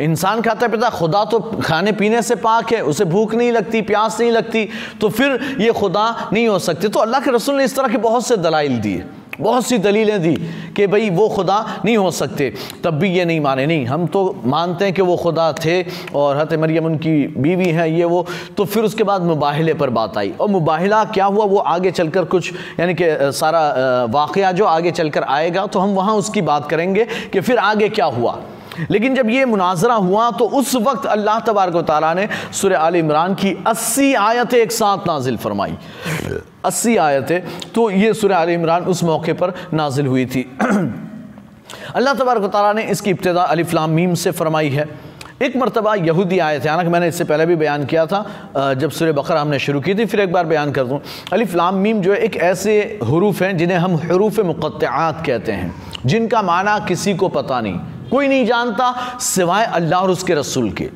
इंसान 0.00 0.40
खाता 0.42 0.68
पीता, 0.68 0.90
खुदा 0.90 1.24
तो 1.24 1.38
खाने 1.62 1.92
पीने 1.92 2.22
से 2.22 2.34
पाक 2.36 2.72
है, 2.72 2.80
उसे 2.82 3.04
भूख 3.06 3.34
नहीं 3.34 3.50
लगती, 3.52 3.82
प्यास 3.82 4.20
नहीं 4.20 4.30
लगती 4.32 4.68
तो 5.00 5.08
फिर 5.10 5.56
ये 5.60 5.72
खुदा 5.72 6.30
नहीं 6.32 6.46
हो 6.48 6.58
सकते। 6.60 6.88
तो 6.88 7.00
अल्लाह 7.00 7.20
के 7.20 7.30
रसूल 7.30 7.56
ने 7.56 7.64
इस 7.64 7.76
तरह 7.76 7.88
के 7.88 7.98
बहुत 8.00 8.26
से 8.26 8.36
दलाइल 8.38 8.78
दिए। 8.80 9.04
बहुत 9.42 9.66
सी 9.66 9.78
दलीलें 9.78 10.20
दी 10.22 10.34
कि 10.76 10.86
भाई 10.86 11.10
वो 11.10 11.28
खुदा 11.28 11.58
नहीं 11.84 11.96
हो 11.96 12.10
सकते। 12.10 12.52
तब 12.84 12.98
भी 12.98 13.08
ये 13.08 13.24
नहीं 13.24 13.40
माने। 13.40 13.66
नहीं, 13.66 13.86
हम 13.86 14.06
तो 14.06 14.42
मानते 14.44 14.84
हैं 14.84 14.94
कि 14.94 15.02
वो 15.02 15.16
खुदा 15.16 15.52
थे 15.54 15.82
और 16.14 16.36
हत 16.36 16.54
मरियम 16.54 16.86
उनकी 16.86 17.26
बीवी 17.36 17.68
हैं, 17.68 17.86
ये 17.88 18.04
वो। 18.04 18.24
तो 18.56 18.64
फिर 18.64 18.84
उसके 18.84 19.04
बाद 19.04 19.22
मुबाहले 19.24 19.74
पर 19.74 19.90
बात 19.90 20.18
आई। 20.18 20.32
और 20.40 20.48
मुबाहला 20.50 21.04
क्या 21.06 21.24
हुआ? 21.24 21.44
वो 21.44 21.58
आगे 21.58 21.90
चलकर 21.90 22.24
कुछ, 22.26 22.52
यानी 22.80 22.94
कि 22.94 23.04
सारा 23.32 23.62
वाक़ 24.10 24.38
जो 24.52 24.64
आगे 24.66 24.90
चलकर 24.92 25.22
आएगा 25.24 25.66
तो 25.66 25.78
हम 25.78 25.94
वहाँ 25.94 26.14
उसकी 26.14 26.42
बात 26.42 26.68
करेंगे 26.70 27.04
कि 27.32 27.40
फिर 27.40 27.58
आगे 27.58 27.88
क्या 27.88 28.06
हुआ। 28.06 28.38
लेकिन 28.90 29.14
जब 29.14 29.30
ये 29.30 29.44
मुनाजरा 29.44 29.94
हुआ 29.96 30.30
तो 30.32 30.44
उस 30.50 30.74
वक्त 30.78 31.06
अल्लाह 31.08 31.40
तबारक 31.42 31.76
ताली 31.84 32.14
ने 32.16 32.28
सुर 32.52 32.74
आल 32.74 32.96
इमरान 32.96 33.34
की 33.34 33.52
अस्सी 33.66 34.12
आयतें 34.16 34.58
एक 34.58 34.72
साथ 34.72 35.06
नाजिल 35.08 35.36
फरमाई। 35.36 35.76
अस्सी 36.64 36.96
आयतें 36.98 37.70
तो 37.74 37.88
ये 37.92 38.12
सुर 38.14 38.32
आल 38.32 38.50
इमरान 38.50 38.84
उस 38.86 39.04
मौके 39.04 39.32
पर 39.34 39.54
नाजिल 39.74 40.06
हुई 40.06 40.26
थी। 40.26 40.42
अल्लाह 41.94 42.14
तबारक 42.14 42.44
ताली 42.52 42.74
ने 42.76 42.90
इसकी 42.90 43.10
इब्तदा 43.10 43.42
अलिफ्लाम 43.44 43.90
मीम 43.90 44.14
से 44.16 44.30
फरमाई 44.32 44.68
है। 44.70 44.88
एक 45.42 45.56
मरतबा 45.56 45.94
यहूदी 45.96 46.38
आए 46.38 46.58
थे 46.60 46.68
हालाँकि 46.68 46.90
मैंने 46.90 47.08
इससे 47.08 47.24
पहले 47.24 47.46
भी 47.46 47.56
बयान 47.56 47.84
किया 47.84 48.04
था 48.06 48.74
जब 48.78 48.90
सुर 48.90 49.12
बकर 49.12 49.36
हमने 49.36 49.58
शुरू 49.58 49.80
की 49.80 49.94
थी, 49.94 50.04
फिर 50.06 50.20
एक 50.20 50.32
बार 50.32 50.46
बयान 50.46 50.72
कर 50.72 50.84
दूँ। 50.84 51.00
अलिफ्लाम 51.32 51.74
मीम 51.76 52.00
जो 52.02 52.12
है, 52.12 52.18
एक 52.20 52.36
ऐसे 52.38 52.98
हरूफ 53.04 53.42
हैं 53.42 53.56
जिन्हें 53.56 53.78
हम 53.78 53.96
हरूफ 54.02 54.38
मुक़ात 54.40 55.24
कहते 55.26 55.52
हैं, 55.52 55.74
जिनका 56.06 56.42
माना 56.42 56.78
किसी 56.88 57.14
को 57.14 57.28
पता 57.30 57.60
नहीं। 57.60 57.80
कोई 58.12 58.28
नहीं 58.28 58.44
जानता 58.46 59.18
सिवाय 59.20 59.64
अल्लाह 59.64 60.00
और 60.00 60.10
उसके 60.10 60.34
रसूल 60.34 60.70
के। 60.70 60.88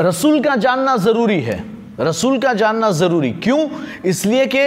रसूल 0.00 0.40
का 0.40 0.56
जानना 0.56 0.96
ज़रूरी 0.98 1.40
है। 1.40 1.58
रसूल 2.00 2.38
का 2.38 2.52
जानना 2.54 2.90
ज़रूरी। 2.92 3.30
क्यों? 3.32 3.68
इसलिए 4.04 4.46
कि 4.46 4.58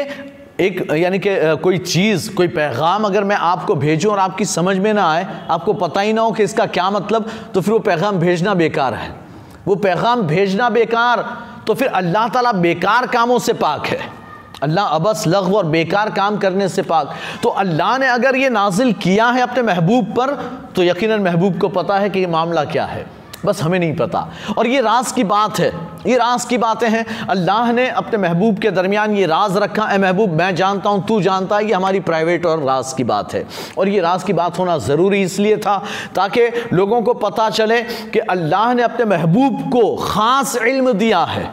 एक, 0.60 0.92
यानी 0.92 1.20
कि 1.20 1.30
कोई 1.64 1.78
चीज़, 1.78 2.34
कोई 2.36 2.48
पैगाम 2.48 3.04
अगर 3.06 3.24
मैं 3.24 3.36
आपको 3.36 3.76
भेजूं 3.76 4.12
और 4.12 4.20
आपकी 4.20 4.46
समझ 4.46 4.78
में 4.78 4.94
ना 4.94 5.10
आए, 5.12 5.28
आपको 5.50 5.74
पता 5.74 6.02
ही 6.02 6.14
ना 6.14 6.22
हो 6.22 6.32
कि 6.32 6.44
इसका 6.44 6.66
क्या 6.68 6.90
मतलब 6.92 7.30
तो 7.54 7.62
फिर 7.62 7.74
वो 7.74 7.80
पैगाम 7.80 8.20
भेजना 8.20 8.54
बेकार 8.54 8.94
है। 8.94 9.14
वो 9.68 9.76
पैगाम 9.78 10.22
भेजना 10.22 10.70
बेकार 10.70 11.24
तो 11.68 11.74
फिर 11.74 11.88
अल्लाह 11.90 12.28
ताला 12.30 12.52
बेकार 12.54 13.08
कामों 13.08 13.40
से 13.40 13.54
पाक 13.56 13.88
है। 13.88 14.00
अल्लाह 14.64 14.86
अबस, 14.86 15.24
लघ 15.28 15.54
और 15.54 15.66
बेकार 15.68 16.10
काम 16.12 16.38
करने 16.38 16.68
से 16.70 16.82
पाक। 16.82 17.16
तो 17.44 17.50
अल्लाह 17.50 17.98
ने 17.98 18.08
अगर 18.08 18.36
ये 18.36 18.50
नाजिल 18.50 18.92
किया 18.96 19.28
है 19.28 19.42
अपने 19.42 19.64
महबूब 19.64 20.14
पर 20.18 20.36
तो 20.76 20.84
यकीनन 20.84 21.22
महबूब 21.22 21.60
को 21.60 21.68
पता 21.70 22.00
है 22.00 22.10
कि 22.10 22.20
ये 22.20 22.28
मामला 22.28 22.64
क्या 22.66 22.86
है। 22.86 23.06
बस 23.46 23.62
हमें 23.62 23.78
नहीं 23.80 23.96
पता। 23.96 24.28
और 24.58 24.68
ये 24.68 24.80
राज 24.82 25.12
की 25.12 25.24
बात 25.24 25.60
है। 25.60 25.72
ये 26.08 26.18
राज 26.18 26.46
की 26.46 26.58
बातें 26.58 26.88
हैं। 26.90 27.06
अल्लाह 27.28 27.72
ने 27.72 27.88
अपने 27.92 28.18
महबूब 28.18 28.58
के 28.60 28.72
दरमियान 28.72 29.16
ये 29.16 29.26
राज 29.26 29.58
रखा। 29.58 29.86
है 29.86 29.98
महबूब, 29.98 30.32
मैं 30.32 30.56
जानता 30.56 30.90
हूँ, 30.90 31.06
तू 31.08 31.22
जानता 31.22 31.58
है, 31.58 31.66
ये 31.66 31.74
हमारी 31.74 32.00
प्राइवेट 32.02 32.46
और 32.46 32.64
राज 32.64 32.94
की 32.94 33.04
बात 33.04 33.34
है। 33.34 33.46
और 33.78 33.90
ये 33.90 34.02
राज 34.02 34.24
की 34.24 34.34
बात 34.34 34.60
होना 34.60 34.78
ज़रूरी 34.80 35.22
इसलिए 35.22 35.58
था 35.58 35.78
ताकि 36.16 36.48
लोगों 36.74 37.02
को 37.02 37.14
पता 37.16 37.50
चले 37.52 37.82
कि 38.12 38.20
अल्लाह 38.20 38.74
ने 38.74 38.84
अपने 38.84 39.06
महबूब 39.08 39.64
को 39.72 39.96
ख़ास 39.98 40.56
इल्म 40.58 40.94
दिया 40.94 41.24
है। 41.24 41.50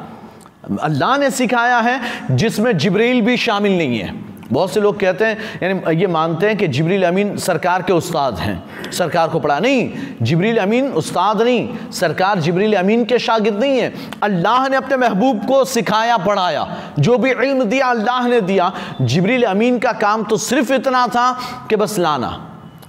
अल्लाह 0.66 1.16
ने 1.16 1.31
सिखाया 1.31 1.79
है 1.79 2.00
जिसमें 2.31 2.76
जबरील 2.79 3.20
भी 3.22 3.37
शामिल 3.37 3.76
नहीं 3.79 3.98
है। 3.98 4.14
बहुत 4.52 4.72
से 4.72 4.81
लोग 4.81 4.98
कहते 5.00 5.24
हैं, 5.24 5.61
यानी 5.62 6.00
ये 6.00 6.07
मानते 6.07 6.46
हैं 6.46 6.57
कि 6.57 6.66
जबरील 6.68 7.05
अमीन 7.05 7.37
सरकार 7.37 7.83
के 7.83 7.92
उस्ताद 7.92 8.38
हैं। 8.38 8.90
सरकार 8.92 9.29
को 9.29 9.40
पढ़ा 9.40 9.59
नहीं, 9.59 9.90
जबरील 10.22 10.59
अमीन 10.59 10.88
उस्ताद 10.92 11.42
नहीं, 11.42 11.90
सरकार 11.92 12.40
जबरील 12.40 12.74
अमीन 12.74 13.05
के 13.05 13.18
शागिद 13.18 13.57
नहीं 13.57 13.79
है। 13.79 13.92
अल्लाह 14.22 14.68
ने 14.68 14.76
अपने 14.76 14.96
महबूब 14.96 15.44
को 15.46 15.64
सिखाया, 15.64 16.16
पढ़ाया। 16.16 16.66
जो 16.98 17.18
भी 17.18 17.31
इल्म 17.31 17.64
दिया, 17.64 17.87
अल्लाह 17.87 18.26
ने 18.29 18.40
दिया। 18.42 18.72
जबरील 19.02 19.44
अमीन 19.44 19.79
का 19.79 19.92
काम 19.94 20.24
तो 20.24 20.37
सिर्फ़ 20.37 20.72
इतना 20.72 21.07
था 21.09 21.31
कि 21.70 21.76
बस 21.76 21.98
लाना। 21.98 22.31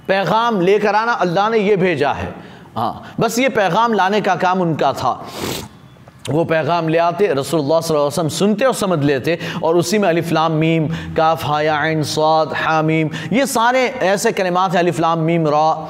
पैगाम 0.08 0.62
लेकर 0.62 0.96
आना, 0.96 1.12
अल्लाह 1.14 1.50
ने 1.50 1.58
यह 1.60 1.78
भेजा 1.78 2.12
है। 2.12 2.34
हाँ 2.78 3.16
बस 3.20 3.40
ये 3.40 3.50
पैगाम 3.50 3.94
लाने 3.94 4.22
का 4.22 4.36
काम 4.36 4.62
उनका 4.62 4.94
था। 4.94 5.14
वो 6.30 6.44
पैगाम 6.46 6.88
ले 6.90 6.98
आते 7.00 7.28
रसोल्ला 7.34 7.78
वसल्लम 7.78 8.28
सुनते 8.30 8.66
और 8.66 8.74
समझ 8.76 9.00
लेते, 9.02 9.38
और 9.64 9.78
उसी 9.78 9.98
में 9.98 10.08
अलिफ्लाम 10.10 10.52
मीम, 10.54 10.88
काफ 11.16 11.46
हाया 11.46 11.86
इन 11.88 12.04
स्वाद 12.06 12.54
हामीम 12.58 13.10
ये 13.34 13.46
सारे 13.48 13.88
ऐसे 13.88 14.32
कलिमात 14.34 14.72
हैं 14.72 14.80
अलिफ्लाम 14.80 15.20
मीम, 15.22 15.48
रा। 15.48 15.90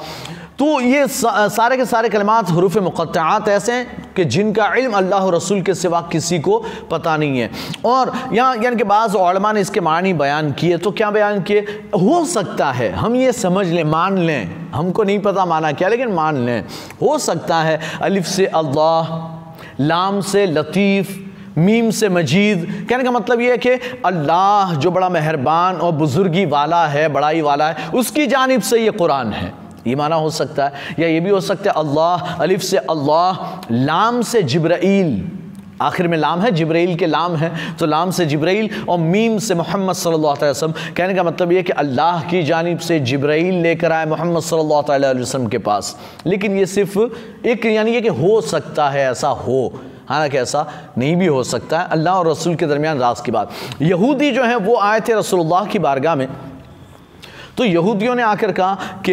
तो 0.58 0.80
ये 0.80 1.06
सारे 1.08 1.76
के 1.76 1.84
सारे 1.86 2.08
कलमात 2.08 2.50
हरूफ 2.50 2.76
मुक़ात 2.78 3.48
ऐसे 3.48 3.72
हैं 3.72 4.12
कि 4.14 4.24
जिनका 4.26 4.66
इल्म 4.74 4.96
अल्लाह 4.96 5.28
रसूल 5.30 5.60
के 5.62 5.74
सिवा 5.74 6.00
किसी 6.12 6.38
को 6.38 6.58
पता 6.90 7.16
नहीं 7.16 7.38
है। 7.38 7.50
और 7.86 8.12
यहाँ, 8.32 8.56
यानी 8.56 8.76
कि 8.76 8.84
बाज़ 8.84 9.16
ने 9.52 9.60
इसके 9.60 9.80
मानी 9.80 10.12
बयान 10.14 10.50
किए 10.52 10.76
तो 10.78 10.90
क्या 10.92 11.10
बयान 11.10 11.42
किए? 11.42 11.60
हो 11.96 12.24
सकता 12.26 12.70
है, 12.72 12.90
हम 12.92 13.16
ये 13.16 13.32
समझ 13.34 13.66
लें, 13.66 13.84
मान 13.84 14.18
लें, 14.18 14.70
हमको 14.74 15.04
नहीं 15.04 15.18
पता 15.20 15.44
माना 15.46 15.72
क्या, 15.72 15.88
लेकिन 15.88 16.12
मान 16.12 16.44
लें, 16.46 16.64
हो 17.02 17.18
सकता 17.20 17.62
है 17.62 17.80
अलिफ 18.02 18.26
से 18.26 18.46
अल्लाह 18.46 19.37
लाम 19.80 20.20
से 20.20 20.46
लतीफ़, 20.46 21.16
मीम 21.58 21.90
से 21.90 22.08
मजीद। 22.08 22.86
कहने 22.90 23.04
का 23.04 23.10
मतलब 23.10 23.40
ये 23.40 23.50
है 23.50 23.58
कि 23.58 23.70
अल्लाह 24.04 24.74
जो 24.74 24.90
बड़ा 24.90 25.08
मेहरबान 25.08 25.76
और 25.76 25.92
बुज़ुर्गी 25.92 26.44
वाला 26.46 26.86
है, 26.86 27.08
बड़ाई 27.08 27.40
वाला 27.40 27.68
है, 27.68 27.88
उसकी 27.88 28.26
जानब 28.26 28.60
से 28.60 28.78
ये 28.78 28.90
कुरान 28.90 29.32
है। 29.32 29.52
ये 29.86 29.94
माना 29.94 30.16
हो 30.16 30.30
सकता 30.30 30.64
है, 30.64 30.72
या 30.98 31.08
ये 31.08 31.20
भी 31.20 31.30
हो 31.30 31.40
सकता 31.40 31.70
है, 31.70 31.76
अल्लाह, 31.76 32.34
अलिफ 32.34 32.60
से 32.60 32.76
अल्लाह, 32.76 33.34
लाम 33.72 34.22
से 34.22 34.42
जिब्राइल। 34.42 35.30
आखिर 35.80 36.08
में 36.08 36.18
लाम 36.18 36.40
है, 36.40 36.50
जिब्राइल 36.50 36.96
के 36.96 37.06
लाम 37.06 37.36
है। 37.36 37.76
तो 37.76 37.86
लाम 37.86 38.10
से 38.10 38.26
जिब्राइल 38.26 38.70
और 38.88 38.98
मीम 38.98 39.38
से 39.38 39.54
मोहम्मद 39.54 39.94
सल्लल्लाहु 39.94 40.36
अलैहि 40.36 40.50
वसल्लम। 40.50 40.72
कहने 40.96 41.14
का 41.14 41.22
मतलब 41.22 41.52
ये 41.52 41.62
कि 41.62 41.72
अल्लाह 41.72 42.22
की 42.22 42.42
जानिब 42.42 42.78
से 42.78 43.00
जिब्राइल 43.00 43.54
लेकर 43.54 43.92
आए 43.92 44.06
मोहम्मद 44.06 44.42
सल्लल्लाहु 44.42 44.82
अलैहि 44.82 45.20
वसल्लम 45.20 45.46
के 45.46 45.58
पास। 45.58 45.96
लेकिन 46.26 46.58
ये 46.58 46.66
सिर्फ़ 46.66 46.98
एक, 47.46 47.66
यानी 47.66 47.90
ये 47.90 48.00
कि 48.00 48.08
हो 48.08 48.40
सकता 48.40 48.90
है, 48.90 49.10
ऐसा 49.10 49.28
हो। 49.28 49.80
हालाँकि 50.08 50.38
ऐसा 50.38 50.66
नहीं 50.98 51.16
भी 51.16 51.26
हो 51.26 51.42
सकता 51.42 51.78
है। 51.78 51.88
अल्लाह 51.88 52.14
और 52.14 52.30
रसूल 52.30 52.54
के 52.54 52.66
दरमियान 52.66 52.98
राज 52.98 53.20
की 53.20 53.32
बात। 53.32 53.50
यहूदी 53.82 54.30
जो 54.30 54.42
है, 54.42 54.56
वो 54.56 54.76
आए 54.76 55.00
थे 55.00 55.12
रसोल्ला 55.12 55.64
की 55.64 55.78
बारगाह 55.78 56.14
में। 56.14 56.28
तो 57.58 57.64
यहूदियों 57.64 58.14
ने 58.14 58.22
आकर 58.22 58.52
कहा 58.52 59.02
कि 59.06 59.12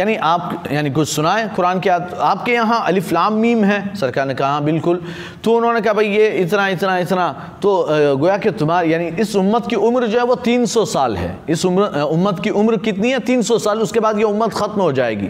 यानी 0.00 0.14
आप, 0.16 0.64
यानी 0.72 0.90
कुछ 0.90 1.08
सुनाए 1.08 1.48
कुरान 1.56 1.80
के 1.80 1.90
आपके 1.90 2.52
यहाँ 2.52 2.82
अलिफ्लाम 2.86 3.34
मीम 3.34 3.64
है। 3.64 3.94
सरकार 3.96 4.26
ने 4.26 4.34
कहा 4.34 4.50
हाँ 4.50 4.64
बिल्कुल। 4.64 5.02
तो 5.44 5.52
उन्होंने 5.52 5.80
कहा, 5.80 5.92
भाई, 5.92 6.08
ये 6.08 6.28
इतना 6.42 6.68
इतना 6.68 6.98
इतना। 6.98 7.30
तो 7.62 7.86
गोया 8.16 8.36
कि 8.38 8.50
तुम्हारे, 8.50 8.88
यानी 8.88 9.06
इस 9.20 9.36
उम्मत 9.36 9.66
की 9.70 9.76
उम्र 9.76 10.06
जो 10.06 10.18
है 10.18 10.24
वो 10.24 10.34
300 10.36 10.84
साल 10.84 11.16
है। 11.16 11.36
इस 11.48 11.64
उम्र 11.66 12.02
उम्मत 12.02 12.40
की 12.40 12.50
उम्र 12.50 12.76
कितनी 12.76 13.10
है? 13.10 13.18
300 13.20 13.58
साल। 13.58 13.80
उसके 13.80 14.00
बाद 14.00 14.18
ये 14.18 14.24
उम्मत 14.24 14.52
ख़त्म 14.52 14.80
हो 14.80 14.92
जाएगी। 14.92 15.28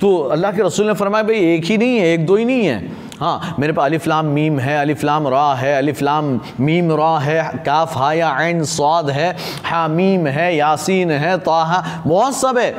तो 0.00 0.16
अल्लाह 0.34 0.52
के 0.52 0.62
रसूल 0.62 0.86
ने 0.86 0.92
फरमाया, 0.94 1.24
भाई, 1.24 1.54
एक 1.54 1.64
ही 1.64 1.76
नहीं 1.78 1.98
है, 1.98 2.12
एक 2.14 2.26
दो 2.26 2.36
ही 2.36 2.44
नहीं 2.44 2.66
है. 2.66 3.04
हाँ 3.20 3.54
मेरे 3.58 3.72
पास 3.72 3.84
अलिफ्लाम 3.84 4.26
मीम 4.26 4.58
है 4.60 4.76
अलिफ्लाम 4.78 5.28
रा 5.28 5.54
है 5.54 5.76
अलिफ्लाम 5.78 6.40
मीम 6.60 6.92
रा 6.92 7.18
है, 7.18 7.42
काफ, 7.66 7.96
हा 7.96 8.12
या 8.12 8.28
आन 8.28 8.62
स्वाद 8.64 9.10
है, 9.10 9.36
हा 9.64 9.86
मीम 9.88 10.26
है, 10.26 10.54
यासीन 10.56 11.10
है 11.10 11.36
ताहा 11.38 12.02
बहुत 12.06 12.36
सब 12.36 12.58
है। 12.58 12.70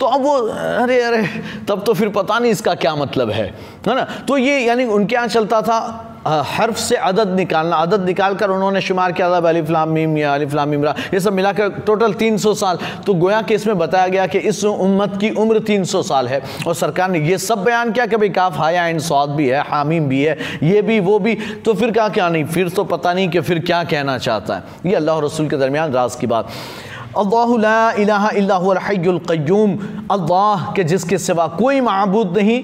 तो 0.00 0.06
अब 0.06 0.22
वो, 0.22 0.36
अरे 0.82 1.00
अरे, 1.02 1.22
तब 1.68 1.82
तो 1.84 1.94
फिर 1.94 2.08
पता 2.08 2.38
नहीं 2.38 2.52
इसका 2.52 2.74
क्या 2.74 2.94
मतलब 2.96 3.30
है 3.30 3.46
है 3.86 3.94
ना? 3.94 4.04
तो 4.28 4.36
ये, 4.38 4.58
यानी 4.60 4.84
उनके 4.84 5.14
यहाँ 5.14 5.28
चलता 5.28 5.60
था 5.62 5.78
हर्फ 6.26 6.76
से 6.78 6.96
अदद 6.98 7.34
निकालना। 7.36 7.76
अदद 7.76 8.04
निकाल 8.04 8.34
कर 8.34 8.50
उन्होंने 8.50 8.80
शुमार 8.80 9.12
किया 9.12 9.30
था 9.30 9.36
अलिफ्लाम 9.48 9.88
मीम 9.88 10.16
या 10.18 10.34
अलिफ्लाम 10.34 10.74
इमरा 10.74 10.94
ये 11.14 11.20
सब 11.20 11.32
मिलाकर 11.32 11.68
टोटल 11.86 12.12
300 12.14 12.54
साल। 12.54 12.78
तो 13.06 13.14
गोया 13.14 13.40
के 13.42 13.54
इसमें 13.54 13.78
बताया 13.78 14.06
गया 14.08 14.26
कि 14.26 14.38
इस 14.40 14.64
उम्मत 14.64 15.16
की 15.20 15.30
उम्र 15.36 15.60
300 15.62 16.02
साल 16.02 16.28
है। 16.28 16.42
और 16.66 16.74
सरकार 16.74 17.10
ने 17.10 17.18
ये 17.20 17.38
सब 17.38 17.64
बयान 17.64 17.92
किया 17.92 18.06
कि 18.06 18.16
भाई 18.16 18.28
काफ 18.30 18.58
हाया 18.58 18.86
इन 18.86 18.98
स्वाद 19.00 19.30
भी 19.30 19.48
है, 19.48 19.62
हामीम 19.68 20.08
भी 20.08 20.22
है, 20.22 20.36
ये 20.62 20.82
भी, 20.82 20.98
वो 21.00 21.18
भी। 21.18 21.34
तो 21.64 21.74
फिर 21.74 21.90
क्या 21.90 22.08
क्या 22.08 22.28
नहीं? 22.28 22.44
फिर 22.46 22.68
तो 22.68 22.84
पता 22.86 23.12
नहीं 23.12 23.28
कि 23.28 23.40
फिर 23.40 23.58
क्या 23.58 23.82
कहना 23.84 24.18
चाहता 24.18 24.54
है। 24.54 24.62
ये 24.86 24.94
अल्लाह 24.94 25.18
रसूल 25.20 25.48
के 25.48 25.56
दरमियान 25.56 25.92
राज 25.92 26.14
की 26.14 26.26
बात। 26.26 26.48
अल्लाह 30.10 30.72
के 30.72 30.84
जिसके 30.84 31.18
सिवा 31.18 31.46
कोई 31.48 31.80
मबूद 31.80 32.36
नहीं 32.38 32.62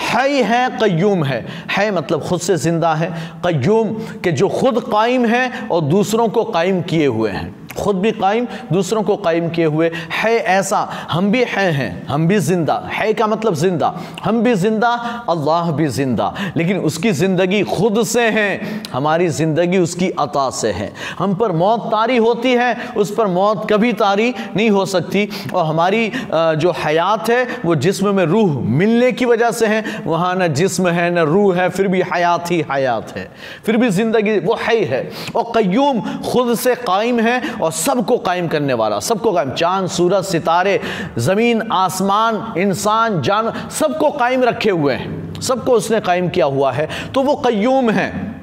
है 0.00 0.42
है 0.42 0.68
कयूम 0.78 1.24
है। 1.24 1.44
है 1.70 1.90
मतलब 1.90 2.22
खुद 2.22 2.40
से 2.40 2.56
ज़िंदा 2.56 2.94
है। 2.94 3.12
कयूम 3.46 3.92
के 4.24 4.32
जो 4.32 4.48
खुद 4.50 4.80
कायम 4.92 5.26
है 5.26 5.68
और 5.68 5.80
दूसरों 5.84 6.28
को 6.28 6.44
कायम 6.46 6.82
किए 6.82 7.06
हुए 7.06 7.30
हैं। 7.30 7.54
खुद 7.70 7.96
भी 7.96 8.10
कायम, 8.12 8.46
दूसरों 8.72 9.02
को 9.02 9.16
कायम 9.16 9.48
किए 9.48 9.64
हुए। 9.64 9.90
है 10.12 10.32
ऐसा, 10.36 10.78
हम 11.10 11.30
भी 11.30 11.42
हैं 11.44 11.70
हैं, 11.72 12.06
हम 12.06 12.26
भी 12.28 12.38
ज़िंदा। 12.38 12.74
है 12.92 13.12
का 13.14 13.26
मतलब 13.26 13.54
ज़िंदा। 13.54 13.92
हम 14.24 14.42
भी 14.42 14.54
ज़िंदा, 14.54 14.88
अल्लाह 15.30 15.70
भी 15.72 15.86
ज़िंदा। 15.88 16.32
लेकिन 16.56 16.78
उसकी 16.80 17.12
ज़िंदगी 17.12 17.62
खुद 17.64 18.02
से 18.04 18.22
है, 18.28 18.82
हमारी 18.92 19.28
ज़िंदगी 19.28 19.78
उसकी 19.78 20.08
अता 20.10 20.48
से 20.50 20.72
है। 20.72 20.90
हम 21.18 21.34
पर 21.34 21.52
मौत 21.52 21.84
तारी 21.92 22.16
होती 22.16 22.52
है, 22.52 22.74
उस 22.96 23.14
पर 23.14 23.26
मौत 23.26 23.66
कभी 23.70 23.92
तारी 23.92 24.34
नहीं 24.56 24.70
हो 24.70 24.84
सकती। 24.86 25.28
और 25.54 25.64
हमारी 25.66 26.10
जो 26.32 26.72
हयात 26.78 27.30
है, 27.30 27.46
वो 27.64 27.74
जिसम 27.76 28.14
में 28.14 28.24
रूह 28.24 28.58
मिलने 28.70 29.12
की 29.12 29.24
वजह 29.24 29.50
से 29.50 29.66
है 29.66 29.84
वहाँ 30.06 30.34
न 30.36 30.48
जिस्म 30.54 30.88
है, 30.88 31.10
न 31.10 31.18
रूह 31.26 31.56
है, 31.56 31.68
फिर 31.68 31.88
भी 31.88 32.02
हयात 32.12 32.50
ही 32.50 32.60
हयात 32.70 33.16
है। 33.16 33.28
फिर 33.66 33.76
भी 33.76 33.88
ज़िंदगी 33.90 34.38
वो 34.38 34.54
है 34.58 34.76
है 34.84 35.02
और 35.36 35.52
कयूम 35.54 36.00
खुद 36.22 36.54
से 36.56 36.74
कायम 36.76 37.20
है 37.20 37.40
और 37.52 37.72
सबको 37.72 38.18
कायम 38.18 38.48
करने 38.48 38.74
वाला, 38.74 38.98
सबको 39.00 39.32
कायम। 39.32 39.50
चाँद, 39.52 39.88
सूरज, 39.88 40.24
सितारे, 40.24 40.80
ज़मीन, 41.18 41.62
आसमान, 41.72 42.52
इंसान, 42.58 43.20
जान, 43.22 43.52
सबको 43.70 44.10
कायम 44.10 44.44
रखे 44.44 44.70
हुए 44.70 44.94
हैं। 44.94 45.40
सबको 45.40 45.72
उसने 45.72 46.00
कायम 46.00 46.28
किया 46.28 46.46
हुआ 46.46 46.72
है। 46.72 46.88
तो 47.14 47.22
वो 47.22 47.34
कयूम 47.36 47.90
है। 47.90 48.36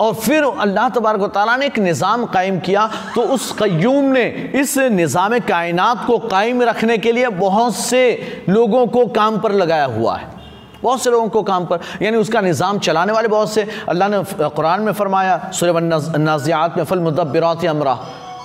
और 0.00 0.14
फिर 0.14 0.44
अल्लाह 0.44 0.88
तबारक 0.88 1.22
ताली 1.34 1.56
ने 1.58 1.66
एक 1.66 1.78
निज़ाम 1.78 2.24
कायम 2.26 2.58
किया। 2.60 2.86
तो 3.14 3.22
उस 3.34 3.50
कयूम 3.52 4.04
ने 4.04 4.24
इस 4.54 4.76
निज़ाम 4.78 5.38
कायनात 5.38 6.04
को 6.06 6.18
कायम 6.28 6.62
रखने 6.62 6.98
के 6.98 7.12
लिए 7.12 7.28
बहुत 7.28 7.76
से 7.76 8.02
लोगों 8.48 8.86
को 8.86 9.06
काम 9.08 9.38
पर 9.40 9.52
लगाया 9.52 9.84
हुआ 9.86 10.16
है। 10.16 10.37
बहुत 10.82 11.02
से 11.02 11.10
लोगों 11.10 11.28
को 11.28 11.42
काम 11.42 11.66
पर, 11.66 11.80
यानी 12.02 12.16
उसका 12.16 12.40
निज़ाम 12.40 12.78
चलाने 12.80 13.12
वाले 13.12 13.28
बहुत 13.28 13.52
से। 13.52 13.66
अल्लाह 13.88 14.08
ने 14.08 14.22
कुरान 14.50 14.80
में 14.82 14.92
फरमाया 14.92 15.50
सुरब 15.52 15.78
नाजियात 16.18 16.76
में 16.76 16.84
फल 16.84 16.98
अमरा। 17.66 17.98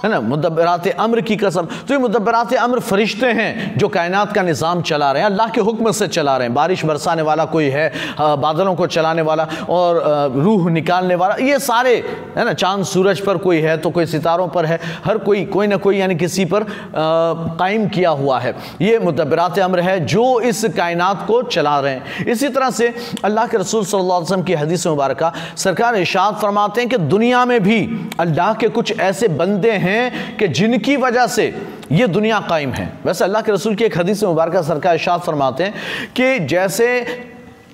है 0.04 0.10
ना? 0.10 0.20
मुदबरात 0.22 0.88
अम्र 0.90 1.22
की 1.22 1.36
कसम। 1.38 1.66
तो 1.88 1.94
ये 1.94 1.98
मुदबरात 2.00 2.54
अम्र 2.56 2.80
फरिश्ते 2.82 3.28
हैं 3.34 3.78
जो 3.78 3.88
कायनात 3.90 4.34
का 4.34 4.42
निज़ाम 4.44 4.82
चला 4.84 5.12
रहे 5.12 5.22
हैं, 5.22 5.30
अल्लाह 5.30 5.50
के 5.50 5.62
हुक्म 5.62 5.92
से 5.94 6.08
चला 6.10 6.36
रहे 6.38 6.48
हैं। 6.48 6.54
बारिश 6.54 6.84
बरसाने 6.86 7.22
वाला 7.24 7.46
कोई 7.48 7.70
है 7.70 7.92
बादलों 8.20 8.74
को 8.76 8.88
चलाने 8.88 9.22
वाला 9.24 9.48
और 9.70 10.02
रूह 10.36 10.70
निकालने 10.72 11.16
वाला, 11.16 11.36
ये 11.38 11.60
सारे, 11.62 11.96
है 12.38 12.46
ना? 12.46 12.54
चाँद, 12.54 12.84
सूरज 12.86 13.20
पर 13.22 13.38
कोई 13.38 13.60
है 13.62 13.78
तो 13.78 13.90
कोई 13.92 14.06
सितारों 14.08 14.48
पर 14.50 14.66
है। 14.66 14.80
हर 15.06 15.18
कोई 15.20 15.46
कोई 15.48 15.68
ना 15.68 15.78
कोई 15.78 15.98
यानी 15.98 16.16
किसी 16.16 16.46
पर 16.46 16.66
कायम 16.94 17.88
किया 17.90 18.10
हुआ 18.12 18.40
है। 18.40 18.56
ये 18.82 19.00
मुदबरात 19.00 19.60
अम्र 19.62 19.80
है 19.82 20.00
जो 20.08 20.26
इस 20.42 20.64
कायनात 20.78 21.26
को 21.28 21.42
चला 21.46 21.80
रहे 21.80 21.94
हैं। 21.94 22.26
इसी 22.28 22.50
तरह 22.50 22.70
से 22.72 22.94
अल्लाह 23.24 23.48
के 23.48 23.58
रसूल 23.58 23.86
सल्लल्लाहु 23.86 24.18
अलैहि 24.18 24.24
वसल्लम 24.24 24.44
की 24.44 24.54
हदीस 24.56 24.88
मुबारक 24.88 25.32
सरकार 25.58 25.96
इशाद 25.98 26.36
फरमाते 26.42 26.82
हैं 26.82 26.90
कि 26.90 26.98
दुनिया 27.08 27.46
में 27.46 27.60
भी 27.64 27.80
अल्लाह 28.20 28.54
के 28.56 28.68
कुछ 28.72 29.00
ऐसे 29.00 29.28
बंदे 29.34 29.72
हैं 29.80 29.93
हैं 29.94 30.38
कि 30.38 30.48
जिनकी 30.48 30.98
वजह 30.98 31.28
से 31.28 31.46
ये 31.92 32.08
दुनिया 32.08 32.40
कायम 32.40 32.74
है। 32.74 32.92
वैसे 33.06 33.24
अल्लाह 33.24 33.42
के 33.42 33.52
रसूल 33.52 33.76
की 33.76 33.84
एक 33.84 33.98
हदीस 33.98 34.24
मुबारक 34.24 34.64
सरकार 34.64 34.96
इशाद 34.96 35.22
फरमाते 35.22 35.64
हैं 35.64 35.74
कि 36.16 36.40
जैसे 36.40 36.88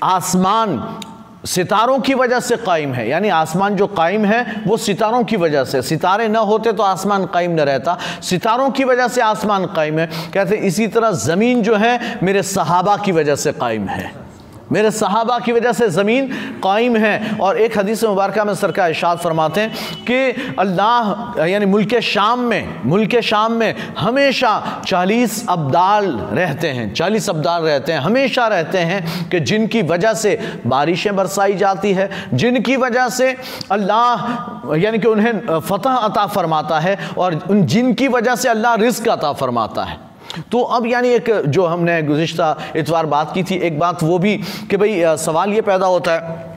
आसमान 0.03 0.97
सितारों 1.45 1.99
की 1.99 2.13
वजह 2.13 2.39
से 2.39 2.55
कायम 2.58 2.93
है, 2.93 3.08
यानी 3.10 3.29
आसमान 3.29 3.75
जो 3.75 3.88
कायम 3.88 4.25
है, 4.25 4.63
वो 4.67 4.77
सितारों 4.77 5.23
की 5.23 5.38
वजह 5.38 5.63
से। 5.63 5.82
सितारे 5.82 6.27
न 6.27 6.36
होते 6.36 6.73
तो 6.73 6.84
आसमान 6.84 7.25
कायम 7.25 7.51
न 7.51 7.60
रहता। 7.60 7.97
सितारों 8.21 8.69
की 8.71 8.84
वजह 8.84 9.08
से 9.08 9.21
आसमान 9.21 9.65
कायम 9.65 9.99
है। 9.99 10.10
कहते 10.34 10.55
इसी 10.55 10.88
तरह 10.88 11.12
ज़मीन 11.12 11.62
जो 11.63 11.75
है, 11.75 12.19
मेरे 12.23 12.43
सहाबा 12.43 12.97
की 12.97 13.12
वजह 13.12 13.36
से 13.36 13.51
कायम 13.51 13.88
है। 13.88 14.29
मेरे 14.71 14.91
सहाबा 14.91 15.38
की 15.39 15.51
वजह 15.51 15.71
से 15.73 15.88
ज़मीन 15.89 16.27
कायम 16.63 16.95
है। 16.97 17.38
और 17.41 17.58
एक 17.58 17.77
हदीस 17.77 18.03
मुबारक 18.03 18.38
में 18.39 18.53
सरकार 18.55 18.91
इशाद 18.91 19.17
फरमाते 19.17 19.62
हैं 19.62 20.03
कि 20.05 20.55
अल्लाह, 20.60 21.41
यानी 21.45 21.65
मुल्क 21.65 21.99
शाम 21.99 22.39
में, 22.39 22.82
मुल्क 22.86 23.19
शाम 23.19 23.51
में 23.51 23.75
हमेशा 23.97 24.82
चालीस 24.86 25.45
अब्दाल 25.49 26.12
रहते 26.34 26.67
हैं, 26.67 26.93
चालीस 26.93 27.29
अब्दाल 27.29 27.63
रहते 27.63 27.91
हैं, 27.91 27.99
हमेशा 27.99 28.47
रहते 28.47 28.77
हैं 28.77 29.29
कि 29.29 29.39
जिनकी 29.39 29.82
वजह 29.82 30.13
से 30.13 30.38
बारिशें 30.65 31.15
बरसाई 31.15 31.55
जाती 31.55 31.93
है, 31.93 32.10
जिनकी 32.34 32.75
वजह 32.77 33.10
से 33.10 33.36
अल्लाह, 33.71 34.75
यानी 34.75 34.99
कि 34.99 35.08
उन्हें 35.08 35.60
फ़तह 35.60 35.89
अता 35.89 36.25
फरमाता 36.27 36.79
है, 36.79 36.97
और 37.17 37.39
उन 37.49 37.65
जिनकी 37.65 38.08
वजह 38.08 38.36
से 38.36 38.49
अल्लाह 38.49 38.75
रिस्क 38.75 39.08
अता 39.08 39.34
फरमाता 39.34 39.84
है। 39.84 40.09
तो 40.52 40.62
अब 40.62 40.86
यानी 40.88 41.10
एक 41.10 41.30
जो 41.47 41.65
हमने 41.65 42.02
गुज्त 42.04 42.75
इतवार 42.75 43.06
बात 43.08 43.34
की 43.34 43.43
थी, 43.43 43.56
एक 43.58 43.80
बात 43.80 44.04
वो 44.04 44.17
भी 44.19 44.36
कि 44.69 44.78
भाई 44.78 45.04
सवाल 45.17 45.54
ये 45.54 45.62
पैदा 45.63 45.86
होता 45.88 46.13
है 46.13 46.47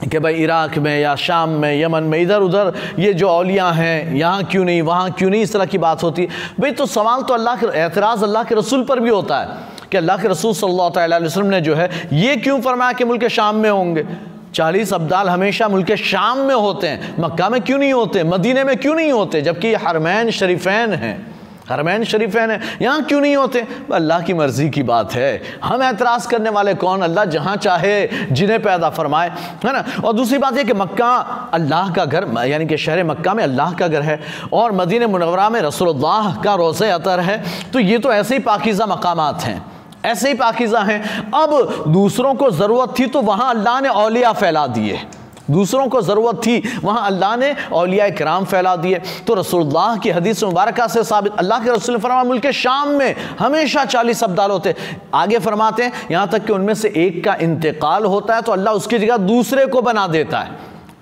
कि 0.00 0.18
भाई, 0.18 0.34
इराक 0.34 0.76
में 0.78 0.98
या 1.00 1.14
शाम 1.16 1.50
में, 1.50 1.80
यमन 1.82 2.02
में, 2.02 2.18
इधर 2.20 2.40
उधर 2.40 2.72
ये 2.98 3.12
जो 3.14 3.28
अलियाँ 3.28 3.72
हैं, 3.72 4.14
यहाँ 4.14 4.44
क्यों 4.44 4.64
नहीं, 4.64 4.82
वहाँ 4.82 5.10
क्यों 5.10 5.30
नहीं, 5.30 5.42
इस 5.42 5.52
तरह 5.52 5.64
की 5.64 5.78
बात 5.78 6.02
होती। 6.02 6.26
भाई 6.60 6.70
तो 6.72 6.86
सवाल 6.86 7.22
तो 7.22 7.34
अल्लाह 7.34 7.56
के, 7.56 7.66
एतराज़ 7.78 8.24
अल्लाह 8.24 8.44
के 8.44 8.54
रसूल 8.54 8.84
पर 8.84 9.00
भी 9.00 9.10
होता 9.10 9.38
है 9.38 9.88
कि 9.90 9.96
अल्लाह 9.96 10.16
के 10.16 10.28
रसूल 10.28 10.54
सल्लल्लाहु 10.54 11.00
अलैहि 11.00 11.24
वसल्लम 11.24 11.46
ने 11.46 11.60
जो 11.60 11.74
है 11.74 11.90
ये 12.12 12.36
क्यों 12.36 12.60
फरमाया 12.60 12.92
कि 12.92 13.04
मुल्क 13.04 13.26
शाम 13.28 13.56
में 13.56 13.70
होंगे? 13.70 14.04
चालीस 14.54 14.92
अब्दाल 14.94 15.28
हमेशा 15.28 15.68
मुल्क 15.68 15.94
शाम 15.94 16.38
में 16.38 16.54
होते 16.54 16.88
हैं, 16.88 17.14
मक्का 17.20 17.48
में 17.48 17.60
क्यों 17.60 17.78
नहीं 17.78 17.92
होते, 17.92 18.24
मदीने 18.24 18.64
में 18.64 18.76
क्यों 18.76 18.94
नहीं 18.94 19.12
होते, 19.12 19.40
जबकि 19.42 19.74
हरमैन, 19.76 20.30
शरीफैन 20.30 20.92
हैं। 20.94 21.37
हरमैन 21.70 22.04
शरीफैन 22.04 22.50
है। 22.50 22.60
यहाँ 22.82 23.02
क्यों 23.04 23.20
नहीं 23.20 23.36
होते? 23.36 23.66
अल्लाह 23.92 24.20
की 24.20 24.34
मर्ज़ी 24.34 24.68
की 24.70 24.82
बात 24.82 25.12
है। 25.12 25.42
हम 25.64 25.82
एतराज़ 25.82 26.28
करने 26.28 26.50
वाले 26.50 26.74
कौन? 26.76 27.02
अल्लाह 27.02 27.24
जहाँ 27.26 27.56
चाहे, 27.58 28.06
जिन्हें 28.32 28.60
पैदा 28.62 28.90
फरमाए, 28.90 29.28
है 29.64 29.72
ना? 29.72 29.84
और 30.04 30.12
दूसरी 30.12 30.38
बात 30.38 30.56
यह 30.56 30.64
कि 30.64 30.72
मक्का 30.74 31.10
अल्लाह 31.54 31.92
का 31.92 32.04
घर, 32.04 32.26
यानी 32.46 32.66
कि 32.66 32.76
शहर 32.78 33.04
मक्का 33.04 33.34
में 33.34 33.42
अल्लाह 33.44 33.72
का 33.72 33.88
घर 33.88 34.02
है 34.02 34.20
और 34.52 34.72
मदीन 34.72 35.04
मनवरा 35.06 35.48
में 35.50 35.60
रसोल्लाह 35.62 36.34
का 36.42 36.54
रोज़ 36.54 36.84
अतर 36.84 37.20
है। 37.20 37.42
तो 37.72 37.78
ये 37.80 37.98
तो 37.98 38.12
ऐसे 38.12 38.34
ही 38.34 38.40
पाकिज़ा 38.42 38.86
मकाम 38.86 39.20
हैं। 39.20 39.60
ऐसे 40.06 40.28
ही 40.28 40.34
पाकिज़ा 40.34 40.80
हैं। 40.80 41.30
अब 41.34 41.84
दूसरों 41.88 42.34
को 42.34 42.50
ज़रूरत 42.50 42.94
थी 42.98 43.06
तो 43.06 43.22
वहाँ 43.22 43.48
अल्लाह 43.50 43.80
ने 43.80 43.88
अलिया 43.96 44.32
फैला 44.32 44.66
दिए। 44.68 45.00
दूसरों 45.50 45.86
को 45.88 46.00
ज़रूरत 46.02 46.36
थी, 46.38 46.62
वहाँ 46.84 47.06
अल्लाह 47.06 47.36
ने 47.36 47.50
अलिया 47.74 48.08
कराम 48.10 48.44
फैला 48.44 48.74
दिए। 48.78 49.00
तो 49.26 49.34
रसोल्ला 49.34 49.96
की 49.96 50.10
हदीस 50.10 50.42
मुबारक 50.44 50.80
से 50.88 51.04
साबित, 51.04 51.32
अल्लाह 51.34 51.64
के 51.64 51.70
रसुल 51.70 51.98
फरमा 51.98 52.22
मुल्क 52.24 52.50
शाम 52.52 52.88
में 52.90 53.14
हमेशा 53.38 53.84
चालीस 53.86 54.24
अब्दाल 54.24 54.50
होते। 54.50 54.74
आगे 55.14 55.38
फरमाते 55.40 55.82
हैं, 55.82 55.92
यहाँ 56.10 56.28
तक 56.28 56.44
कि 56.46 56.52
उनमें 56.52 56.74
से 56.76 56.92
एक 56.96 57.24
का 57.24 57.34
इंतकाल 57.40 58.04
होता 58.06 58.34
है 58.34 58.42
तो 58.42 58.52
अल्लाह 58.52 58.74
उसकी 58.74 58.98
जगह 58.98 59.16
दूसरे 59.18 59.66
को 59.66 59.82
बना 59.82 60.06
देता 60.08 60.38
है। 60.38 60.56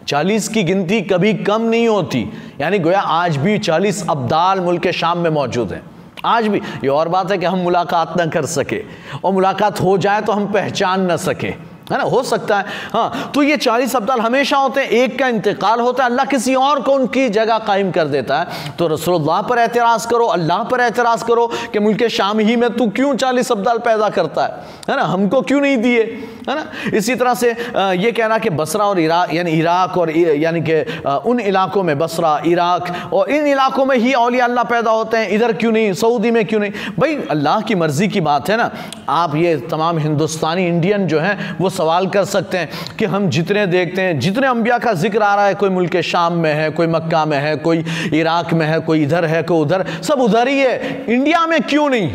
चालीस 0.06 0.48
की 0.48 0.62
गिनती 0.62 1.00
कभी 1.02 1.32
कम 1.36 1.62
नहीं 1.62 1.88
होती, 1.88 2.20
यानी 2.60 2.78
गोया 2.78 3.00
आज 3.00 3.36
भी 3.36 3.58
चालीस 3.60 4.06
अब्दाल 4.10 4.60
मुल्क 4.60 4.90
शाम 4.92 5.18
में 5.18 5.30
मौजूद 5.32 5.72
हैं। 5.72 5.82
आज 6.24 6.46
भी, 6.48 6.58
ये 6.58 6.88
और 6.88 7.08
बात 7.08 7.30
है 7.30 7.38
कि 7.38 7.46
हम 7.46 7.58
मुलाकात 7.58 8.16
ना 8.16 8.26
कर 8.26 8.46
सके, 8.48 8.80
और 9.24 9.32
मुलाकात 9.32 9.80
हो 9.80 9.96
जाए 9.98 10.20
तो 10.20 10.32
हम 10.32 10.46
पहचान 10.52 11.00
ना 11.02 11.16
सके। 11.18 11.52
है 11.86 11.98
ना? 11.98 12.04
हो 12.04 12.22
सकता 12.22 12.58
है। 12.58 12.64
हाँ 12.92 13.30
तो 13.34 13.42
ये 13.42 13.56
चालीस 13.56 13.94
अब्दाल 13.96 14.20
हमेशा 14.20 14.56
होते 14.56 14.80
हैं, 14.80 14.88
एक 14.88 15.18
का 15.18 15.28
इंतकाल 15.28 15.80
होता 15.80 16.04
है। 16.04 16.10
अल्लाह 16.10 16.26
किसी 16.26 16.54
और 16.56 16.80
को 16.82 16.92
उनकी 16.92 17.28
जगह 17.30 17.58
कायम 17.66 17.90
कर 17.90 18.08
देता 18.08 18.38
है। 18.38 18.74
तो 18.78 18.86
रसोल्ला 18.88 19.40
पर 19.42 19.58
एतराज़ 19.58 20.06
करो, 20.08 20.26
अल्लाह 20.28 20.62
पर 20.64 20.80
एतराज़ 20.82 21.24
करो 21.24 21.46
कि 21.72 21.78
मुल्क 21.78 22.06
शाम 22.08 22.38
ही 22.40 22.56
में 22.56 22.70
तू 22.70 22.88
क्यों 22.90 23.14
चालीस 23.16 23.52
अब्दाल 23.52 23.78
पैदा 23.78 24.08
करता 24.10 24.44
है? 24.44 24.64
है 24.90 24.96
ना? 24.96 25.02
हमको 25.04 25.40
क्यों 25.42 25.60
नहीं 25.60 25.76
दिए? 25.76 26.02
है 26.48 26.54
ना? 26.54 26.64
इसी 26.94 27.14
तरह 27.14 27.34
से 27.34 27.50
ये 27.50 28.10
कहना 28.12 28.38
कि 28.38 28.50
बसरा 28.52 28.84
और 28.86 28.98
इराक 29.00 29.34
यानी 29.34 29.50
इराक 29.52 29.96
और 29.98 30.10
यानी 30.10 30.60
कि 30.60 30.82
उन 31.26 31.40
इलाकों 31.40 31.82
में 31.82 31.98
बसरा, 31.98 32.40
इराक 32.46 33.12
और 33.12 33.30
इन 33.30 33.46
इलाकों 33.46 33.84
में 33.84 33.96
ही 33.96 34.12
अलिया 34.14 34.44
अल्लाह 34.44 34.64
पैदा 34.64 34.90
होते 34.90 35.16
हैं। 35.16 35.28
इधर 35.28 35.52
क्यों 35.52 35.72
नहीं? 35.72 35.92
सऊदी 35.94 36.30
में 36.30 36.44
क्यों 36.46 36.60
नहीं? 36.60 36.72
भाई, 36.98 37.16
अल्लाह 37.30 37.60
की 37.60 37.74
मर्ज़ी 37.74 38.08
की 38.08 38.20
बात 38.20 38.50
है 38.50 38.56
ना? 38.56 38.70
आप 39.08 39.34
ये 39.36 39.56
तमाम 39.70 39.98
हिंदुस्तानी, 39.98 40.66
इंडियन 40.66 41.06
जो 41.06 41.20
हैं, 41.20 41.56
वो 41.60 41.70
सवाल 41.76 42.06
कर 42.08 42.24
सकते 42.26 42.58
हैं 42.58 42.96
कि 42.98 43.04
हम 43.06 43.28
जितने 43.30 43.66
देखते 43.68 44.02
हैं, 44.02 44.18
जितने 44.20 44.46
अम्बिया 44.46 44.78
का 44.78 44.92
ज़िक्र 44.94 45.22
आ 45.22 45.34
रहा 45.34 45.46
है, 45.46 45.54
कोई 45.54 45.70
मुल्क 45.70 46.00
शाम 46.02 46.32
में 46.34 46.52
है, 46.54 46.70
कोई 46.70 46.86
मक्का 46.86 47.24
में 47.26 47.38
है, 47.38 47.56
कोई 47.58 47.84
इराक 48.14 48.52
में 48.52 48.66
है, 48.66 48.78
कोई 48.80 49.02
इधर 49.02 49.24
है, 49.24 49.42
कोई 49.42 49.60
उधर, 49.60 49.84
सब 50.02 50.20
उधर 50.20 50.48
ही 50.48 50.58
है। 50.58 51.04
इंडिया 51.08 51.46
में 51.46 51.60
क्यों 51.62 51.88
नहीं? 51.90 52.10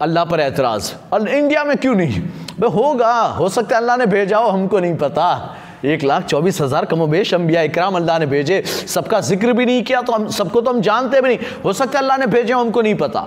अल्लाह 0.00 0.24
पर 0.24 0.40
एतराज़। 0.40 0.92
और 1.12 1.28
इंडिया 1.28 1.64
में 1.64 1.76
क्यों 1.76 1.94
नहीं? 1.94 2.20
भाई 2.60 2.70
होगा, 2.70 3.12
हो 3.38 3.48
सकता 3.48 3.76
है 3.76 3.80
अल्लाह 3.80 3.96
ने 3.96 4.06
भेजा 4.06 4.38
हो, 4.38 4.48
हमको 4.48 4.78
नहीं 4.80 4.96
पता। 4.96 5.56
एक 5.84 6.02
लाख 6.04 6.24
चौबीस 6.24 6.60
हज़ार 6.60 6.84
कमोबेश 6.84 7.32
अम्बिया 7.34 7.62
इकराम 7.62 7.94
अल्लाह 7.96 8.18
ने 8.18 8.26
भेजे। 8.26 8.62
सबका 8.66 9.20
ज़िक्र 9.20 9.52
भी 9.52 9.66
नहीं 9.66 9.82
किया 9.82 10.00
तो 10.02 10.12
हम, 10.12 10.26
सबको 10.28 10.60
तो 10.60 10.70
हम 10.70 10.80
जानते 10.80 11.20
भी 11.20 11.28
नहीं। 11.28 11.38
हो 11.64 11.72
सकता 11.72 11.98
अल्लाह 11.98 12.16
ने 12.18 12.26
भेजे 12.28 12.52
हमको 12.52 12.82
नहीं 12.82 12.94
पता। 12.94 13.20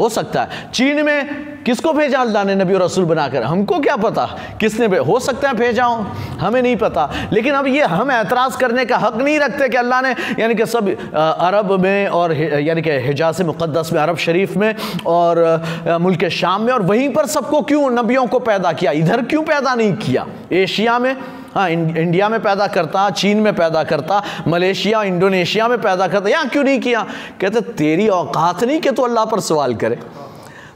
हो 0.00 0.08
सकता 0.08 0.42
है। 0.42 0.70
चीन 0.74 1.04
में 1.06 1.48
किसको 1.64 1.92
भेजा 1.92 2.18
अल्लाह 2.20 2.44
ने 2.44 2.54
नबी 2.54 2.74
और 2.74 2.82
रसूल 2.82 3.04
बनाकर? 3.04 3.42
हमको 3.42 3.78
क्या 3.80 3.96
पता? 3.96 4.24
किसने 4.60 4.86
भे? 4.88 4.98
हो 4.98 5.18
सकता 5.20 5.48
है 5.48 5.54
भेजा 5.54 5.84
हो, 5.84 5.96
हमें 6.40 6.60
नहीं 6.62 6.76
पता। 6.76 7.08
लेकिन 7.32 7.54
अब 7.54 7.66
ये 7.66 7.82
हम 7.84 8.10
एतराज़ 8.10 8.56
करने 8.58 8.84
का 8.84 8.96
हक 8.96 9.16
नहीं 9.16 9.38
रखते 9.38 9.68
कि 9.68 9.76
अल्लाह 9.76 10.00
ने, 10.02 10.14
यानी 10.38 10.54
कि 10.54 10.66
सब 10.66 10.88
अरब 11.14 11.72
में 11.80 12.06
और 12.08 12.32
यानी 12.34 12.82
कि 12.82 12.90
हिजाज 13.00 13.42
मुक़दस 13.42 13.90
में, 13.92 14.00
अरब 14.02 14.16
शरीफ 14.18 14.56
में 14.56 14.74
और 15.06 15.98
मुल्क 16.00 16.24
शाम 16.30 16.62
में 16.62 16.72
और 16.72 16.82
वहीं 16.82 17.08
पर 17.12 17.26
सबको 17.28 17.60
क्यों 17.62 17.90
नबियों 17.92 18.26
को 18.26 18.38
पैदा 18.40 18.72
किया? 18.72 18.92
इधर 18.94 19.22
क्यों 19.24 19.42
पैदा 19.44 19.74
नहीं 19.74 19.92
किया? 19.98 20.26
एशिया 20.52 20.98
में 20.98 21.14
हाँ 21.54 21.68
इंडिया 21.70 22.28
में 22.28 22.40
पैदा 22.42 22.66
करता, 22.66 23.08
चीन 23.10 23.40
में 23.40 23.54
पैदा 23.54 23.82
करता, 23.84 24.22
मलेशिया, 24.48 25.02
इंडोनेशिया 25.02 25.68
में 25.68 25.80
पैदा 25.80 26.06
करता, 26.08 26.28
यहाँ 26.28 26.48
क्यों 26.48 26.64
नहीं 26.64 26.80
किया? 26.80 27.02
कहते, 27.40 27.60
तेरी 27.60 28.08
औकात 28.08 28.64
नहीं 28.64 28.80
कि 28.80 28.90
तो 28.90 29.02
अल्लाह 29.02 29.24
पर 29.24 29.40
सवाल 29.40 29.74
करे। 29.74 29.98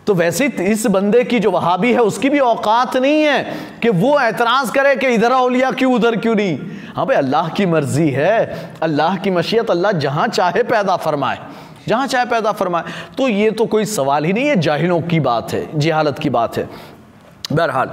तो 0.06 0.14
वैसे 0.14 0.46
इस 0.62 0.86
बंदे 0.86 1.22
की 1.24 1.38
जो 1.40 1.50
वहाबी 1.50 1.92
है, 1.92 2.00
उसकी 2.00 2.30
भी 2.30 2.38
औकात 2.38 2.96
नहीं 2.96 3.22
है 3.22 3.42
कि 3.82 3.88
वो 3.90 4.18
एतराज़ 4.20 4.72
करे 4.72 4.96
कि 4.96 5.08
इधर 5.08 5.32
अलिया 5.32 5.70
क्यों, 5.70 5.92
उधर 5.94 6.16
क्यों 6.16 6.34
नहीं। 6.34 6.58
हाँ 6.96 7.06
भाई, 7.06 7.16
अल्लाह 7.16 7.48
की 7.48 7.66
मर्ज़ी 7.66 8.10
है। 8.10 8.72
अल्लाह 8.82 9.16
की 9.16 9.30
मशीयत 9.30 9.70
अल्लाह 9.70 9.92
जहाँ 9.92 10.26
चाहे 10.28 10.62
पैदा 10.64 10.96
फरमाए, 10.96 11.38
जहाँ 11.88 12.06
चाहे 12.06 12.24
पैदा 12.24 12.52
फरमाए। 12.52 12.84
तो 13.18 13.28
ये 13.28 13.50
तो 13.50 13.66
कोई 13.66 13.84
सवाल 13.86 14.24
ही 14.24 14.32
नहीं 14.32 14.46
है, 14.46 14.56
जाहिलों 14.56 15.00
की 15.02 15.20
बात 15.20 15.52
है, 15.52 15.66
जिहालत 15.78 16.18
की 16.18 16.30
बात 16.30 16.56
है। 16.56 16.68
बहरहाल 17.52 17.90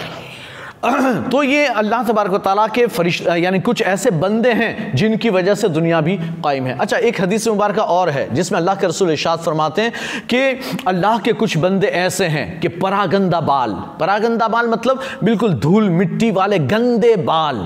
तो 1.32 1.42
ये 1.44 1.66
अल्लाह 1.78 2.04
तबारक 2.04 2.36
ताली 2.42 2.72
के 2.76 2.86
फरिश 2.88 3.22
यानी 3.38 3.60
कुछ 3.62 3.82
ऐसे 3.84 4.12
बंदे 4.12 4.52
हैं 4.52 4.96
जिनकी 4.96 5.30
वजह 5.30 5.56
से 5.56 5.68
दुनिया 5.70 6.00
भी 6.02 6.18
कायम 6.18 6.68
है। 6.68 6.78
अच्छा 6.78 6.98
एक 7.00 7.22
हदीस 7.22 7.48
मुबारक 7.48 7.80
और 7.80 8.10
है, 8.10 8.34
जिसमें 8.34 8.58
अल्लाह 8.60 8.76
के 8.76 8.88
रसूल 8.88 9.12
इशाद 9.12 9.40
फरमाते 9.40 9.82
हैं 9.82 10.26
कि 10.26 10.40
अल्लाह 10.88 11.20
के 11.20 11.34
कुछ 11.34 11.58
बंदे 11.58 11.88
ऐसे 11.88 12.26
हैं 12.28 12.60
कि 12.60 12.68
परागंदा 12.82 13.42
बाल। 13.42 13.74
परागंदा 14.00 14.48
बाल 14.48 14.68
मतलब 14.70 15.04
बिल्कुल 15.24 15.54
धूल 15.62 15.90
मिट्टी 15.92 16.32
वाले 16.32 16.60
गंदे 16.66 17.16
बाल। 17.30 17.64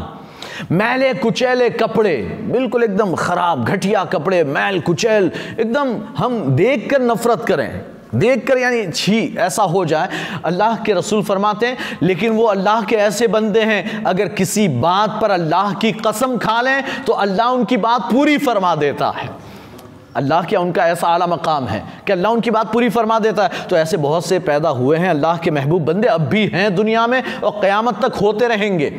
मैले 0.71 1.13
कुचैले 1.15 1.69
कपड़े, 1.69 2.15
बिल्कुल 2.51 2.83
एकदम 2.83 3.15
ख़राब, 3.15 3.65
घटिया 3.65 4.03
कपड़े, 4.05 4.43
मैल 4.45 4.79
कुचैल, 4.81 5.31
एकदम 5.59 5.97
हम 6.17 6.39
देख 6.55 6.89
कर 6.91 7.01
नफरत 7.01 7.45
करें। 7.47 7.94
देख 8.13 8.45
कर 8.47 8.57
यानी 8.57 8.85
छी, 8.87 9.35
ऐसा 9.39 9.63
हो 9.63 9.85
जाए, 9.85 10.09
अल्लाह 10.45 10.75
के 10.83 10.93
रसूल 10.93 11.23
फरमाते 11.23 11.67
हैं, 11.67 11.77
लेकिन 12.01 12.31
वो 12.31 12.43
अल्लाह 12.45 12.81
के 12.81 12.95
ऐसे 12.97 13.27
बंदे 13.27 13.61
हैं, 13.61 14.03
अगर 14.03 14.27
किसी 14.29 14.67
बात 14.67 15.19
पर 15.21 15.31
अल्लाह 15.31 15.73
की 15.73 15.91
कसम 16.05 16.37
खा 16.37 16.61
लें 16.61 17.03
तो 17.05 17.13
अल्लाह 17.13 17.49
उनकी 17.49 17.77
बात 17.79 18.01
पूरी 18.11 18.37
फरमा 18.37 18.75
देता 18.75 19.09
है। 19.17 19.29
अल्लाह 20.15 20.43
क्या 20.43 20.59
उनका 20.59 20.85
ऐसा 20.87 21.07
आला 21.07 21.27
मकाम 21.27 21.65
है? 21.67 21.83
कि 22.07 22.11
अल्लाह 22.13 22.31
उनकी 22.31 22.51
बात 22.51 22.71
पूरी 22.73 22.89
फरमा 22.89 23.19
देता 23.19 23.43
है? 23.43 23.67
तो 23.69 23.77
ऐसे 23.77 23.97
बहुत 23.97 24.25
से 24.25 24.39
पैदा 24.39 24.69
हुए 24.69 24.97
हैं, 24.97 25.09
अल्लाह 25.09 25.37
के 25.37 25.51
महबूब 25.51 25.85
बंदे 25.85 26.07
अब 26.07 26.21
भी 26.21 26.45
हैं 26.47 26.73
दुनिया 26.75 27.07
में 27.07 27.21
और 27.33 27.59
क़यामत 27.61 27.99
तक 28.01 28.15
होते 28.15 28.47
रहेंगे। 28.47 28.93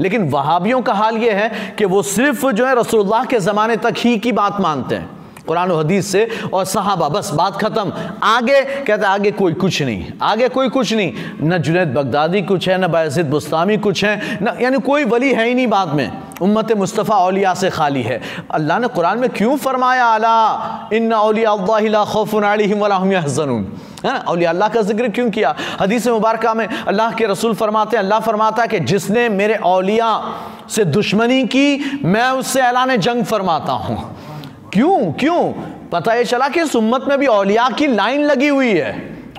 लेकिन 0.00 0.28
वहाबियों 0.30 0.80
का 0.82 0.92
हाल 0.92 1.16
ये 1.16 1.30
है 1.30 1.74
कि 1.78 1.84
वो 1.84 2.02
सिर्फ़ 2.02 2.46
जो 2.50 2.66
है 2.66 2.74
रसूलुल्लाह 2.74 3.24
के 3.24 3.38
ज़माने 3.40 3.76
तक 3.76 3.94
ही 3.98 4.18
की 4.18 4.32
बात 4.32 4.60
मानते 4.60 4.94
हैं। 4.94 5.21
कुरान 5.46 5.70
हदीस 5.70 6.10
से 6.12 6.28
और 6.54 6.64
सहाबा, 6.64 7.08
बस 7.08 7.30
बात 7.34 7.60
ख़त्म। 7.60 7.92
आगे 8.24 8.60
कहते 8.86 9.06
आगे 9.06 9.30
कोई 9.32 9.52
कुछ 9.54 9.82
नहीं, 9.82 10.12
आगे 10.22 10.48
कोई 10.48 10.68
कुछ 10.68 10.92
नहीं। 10.92 11.12
न 11.42 11.58
जुनेद 11.58 11.94
बगदादी 11.94 12.42
कुछ 12.42 12.68
है, 12.68 12.78
न 12.78 12.86
बायसिद 12.88 13.30
बुस्तामी 13.30 13.76
कुछ 13.78 14.04
है, 14.04 14.38
न, 14.42 14.56
यानी 14.60 14.78
कोई 14.80 15.04
वली 15.04 15.32
है 15.32 15.46
ही 15.48 15.54
नहीं 15.54 15.66
बाद 15.66 15.88
में। 15.88 16.10
उम्मत 16.42 16.72
मुस्तफ़ा 16.72 17.16
अलिया 17.16 17.54
से 17.54 17.70
खाली 17.70 18.02
है। 18.02 18.20
अल्लाह 18.50 18.78
ने 18.78 18.88
कुरान 18.88 19.18
में 19.18 19.30
क्यों 19.30 19.56
फरमाया, 19.56 20.06
अला 20.06 20.88
इन 20.92 21.10
अलिया 21.12 22.04
खौफ़न 22.04 22.44
है? 22.44 23.62
ना 24.04 24.12
अलिया 24.28 24.50
अल्लाह 24.50 24.68
का 24.68 24.82
ज़िक्र 24.82 25.08
क्यों 25.08 25.30
किया? 25.30 25.54
हदीस 25.80 26.06
मुबारक 26.08 26.46
में 26.56 26.66
अल्लाह 26.66 27.12
के 27.12 27.26
रसूल 27.26 27.54
फरमाते 27.54 27.96
हैं, 27.96 28.02
अल्लाह 28.02 28.20
फरमाता 28.20 28.62
है 28.62 28.68
कि 28.68 28.80
जिसने 28.82 29.28
मेरे 29.28 29.54
अलिया 29.54 30.10
से 30.68 30.84
दुश्मनी 30.86 31.42
की, 31.46 32.00
मैं 32.04 32.30
उससे 32.32 32.60
ऐलान 32.60 32.96
जंग 32.96 33.24
फरमाता 33.24 33.72
हूँ। 33.72 34.11
क्यों? 34.72 35.12
क्यों? 35.12 35.52
पता 35.88 36.14
ये 36.14 36.24
चला 36.24 36.48
कि 36.48 36.60
इस 36.60 36.76
उम्मत 36.76 37.04
में 37.08 37.18
भी 37.18 37.26
औलिया 37.26 37.68
की 37.68 37.86
लाइन 37.86 38.24
लगी 38.24 38.48
हुई 38.48 38.72
है। 38.72 38.92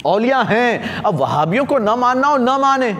औलिया 0.05 0.41
हैं। 0.41 1.01
अब 1.03 1.15
वहाबियों 1.15 1.65
को 1.65 1.77
न 1.77 1.89
मानना 1.89 2.27
हो 2.27 2.37
न 2.37 2.57
माने। 2.61 2.95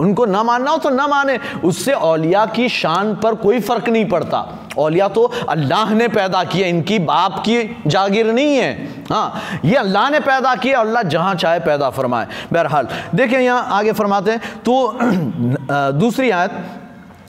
उनको 0.00 0.26
न 0.26 0.36
मानना 0.36 0.70
हो 0.70 0.78
तो 0.78 0.90
न 0.90 1.08
माने। 1.10 1.38
उससे 1.64 1.92
औलिया 1.92 2.46
की 2.46 2.68
शान 2.68 3.14
पर 3.14 3.34
कोई 3.34 3.60
फ़र्क 3.60 3.88
नहीं 3.88 4.04
पड़ता। 4.08 4.68
औलिया 4.78 5.08
तो 5.08 5.22
अल्लाह 5.48 5.94
ने 5.94 6.08
पैदा 6.08 6.44
किया 6.44 6.66
इनकी 6.66 6.98
बाप 6.98 7.38
की 7.38 7.82
जागीर 7.86 8.26
नहीं 8.26 8.56
है। 8.56 8.72
हाँ 9.10 9.60
ये 9.64 9.76
अल्लाह 9.76 10.10
ने 10.10 10.20
पैदा 10.20 10.54
किया 10.54 10.80
अल्लाह 10.80 11.02
जहाँ 11.02 11.34
चाहे 11.34 11.60
पैदा 11.60 11.90
फरमाए। 11.90 12.26
बहरहाल 12.52 12.88
देखें 13.14 13.40
यहाँ 13.40 13.68
आगे 13.70 13.92
फरमाते 13.92 14.30
हैं। 14.30 14.40
तो 14.60 14.98
दूसरी 15.98 16.30
आयत। 16.30 16.50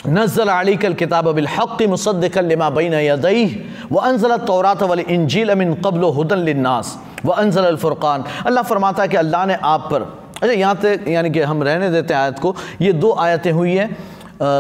नज़ल 0.07 0.47
अली 0.49 0.75
कल 0.77 0.93
किताब 0.93 1.27
बिलहक़ 1.35 1.83
मुसदमा 1.89 2.69
बिन 2.69 2.93
यदई 2.95 3.43
व 3.91 3.95
अनजल 3.99 4.35
तौरात 4.47 4.83
वल 4.83 4.99
इंजील 5.01 5.49
अमिन 5.49 5.73
कबल 5.85 6.03
हदननास 6.17 6.97
व 7.25 7.31
अनजल 7.33 7.75
फ़ुरक़ान 7.75 8.23
अल्लाह 8.47 8.63
फरमाता 8.63 9.03
है 9.03 9.09
कि 9.09 9.17
अल्लाह 9.17 9.45
ने 9.45 9.55
आप 9.61 9.87
पर 9.91 10.01
अच्छा 10.41 10.53
यहाँ 10.53 10.75
तक, 10.75 11.03
यानी 11.07 11.29
कि 11.29 11.41
हम 11.41 11.63
रहने 11.63 11.89
देते 11.91 12.13
हैं 12.13 12.21
आयत 12.21 12.39
को, 12.39 12.55
ये 12.81 12.93
दो 12.95 13.11
आयतें 13.19 13.51
हुई 13.51 13.73
हैं 13.73 13.89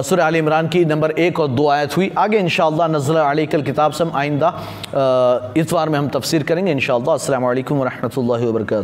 सुर 0.03 0.19
आल 0.19 0.35
इमरान 0.35 0.67
की, 0.67 0.83
नंबर 0.85 1.11
एक 1.19 1.39
और 1.39 1.47
दो 1.49 1.67
आयत 1.69 1.95
हुई। 1.97 2.11
आगे 2.17 2.39
इन 2.39 2.49
नज़ल 2.95 3.17
अली 3.17 3.45
कल 3.47 3.61
किताब 3.63 3.91
से 3.91 4.03
हम 4.03 4.11
आइंदा 4.15 4.49
इतवार 5.57 5.89
में 5.89 5.97
हम 5.99 6.09
तफसर 6.09 6.43
करेंगे 6.43 6.71
इन 6.71 6.79
अल्लाम 6.89 7.79
वरहमल 7.79 8.51
वर्का 8.51 8.83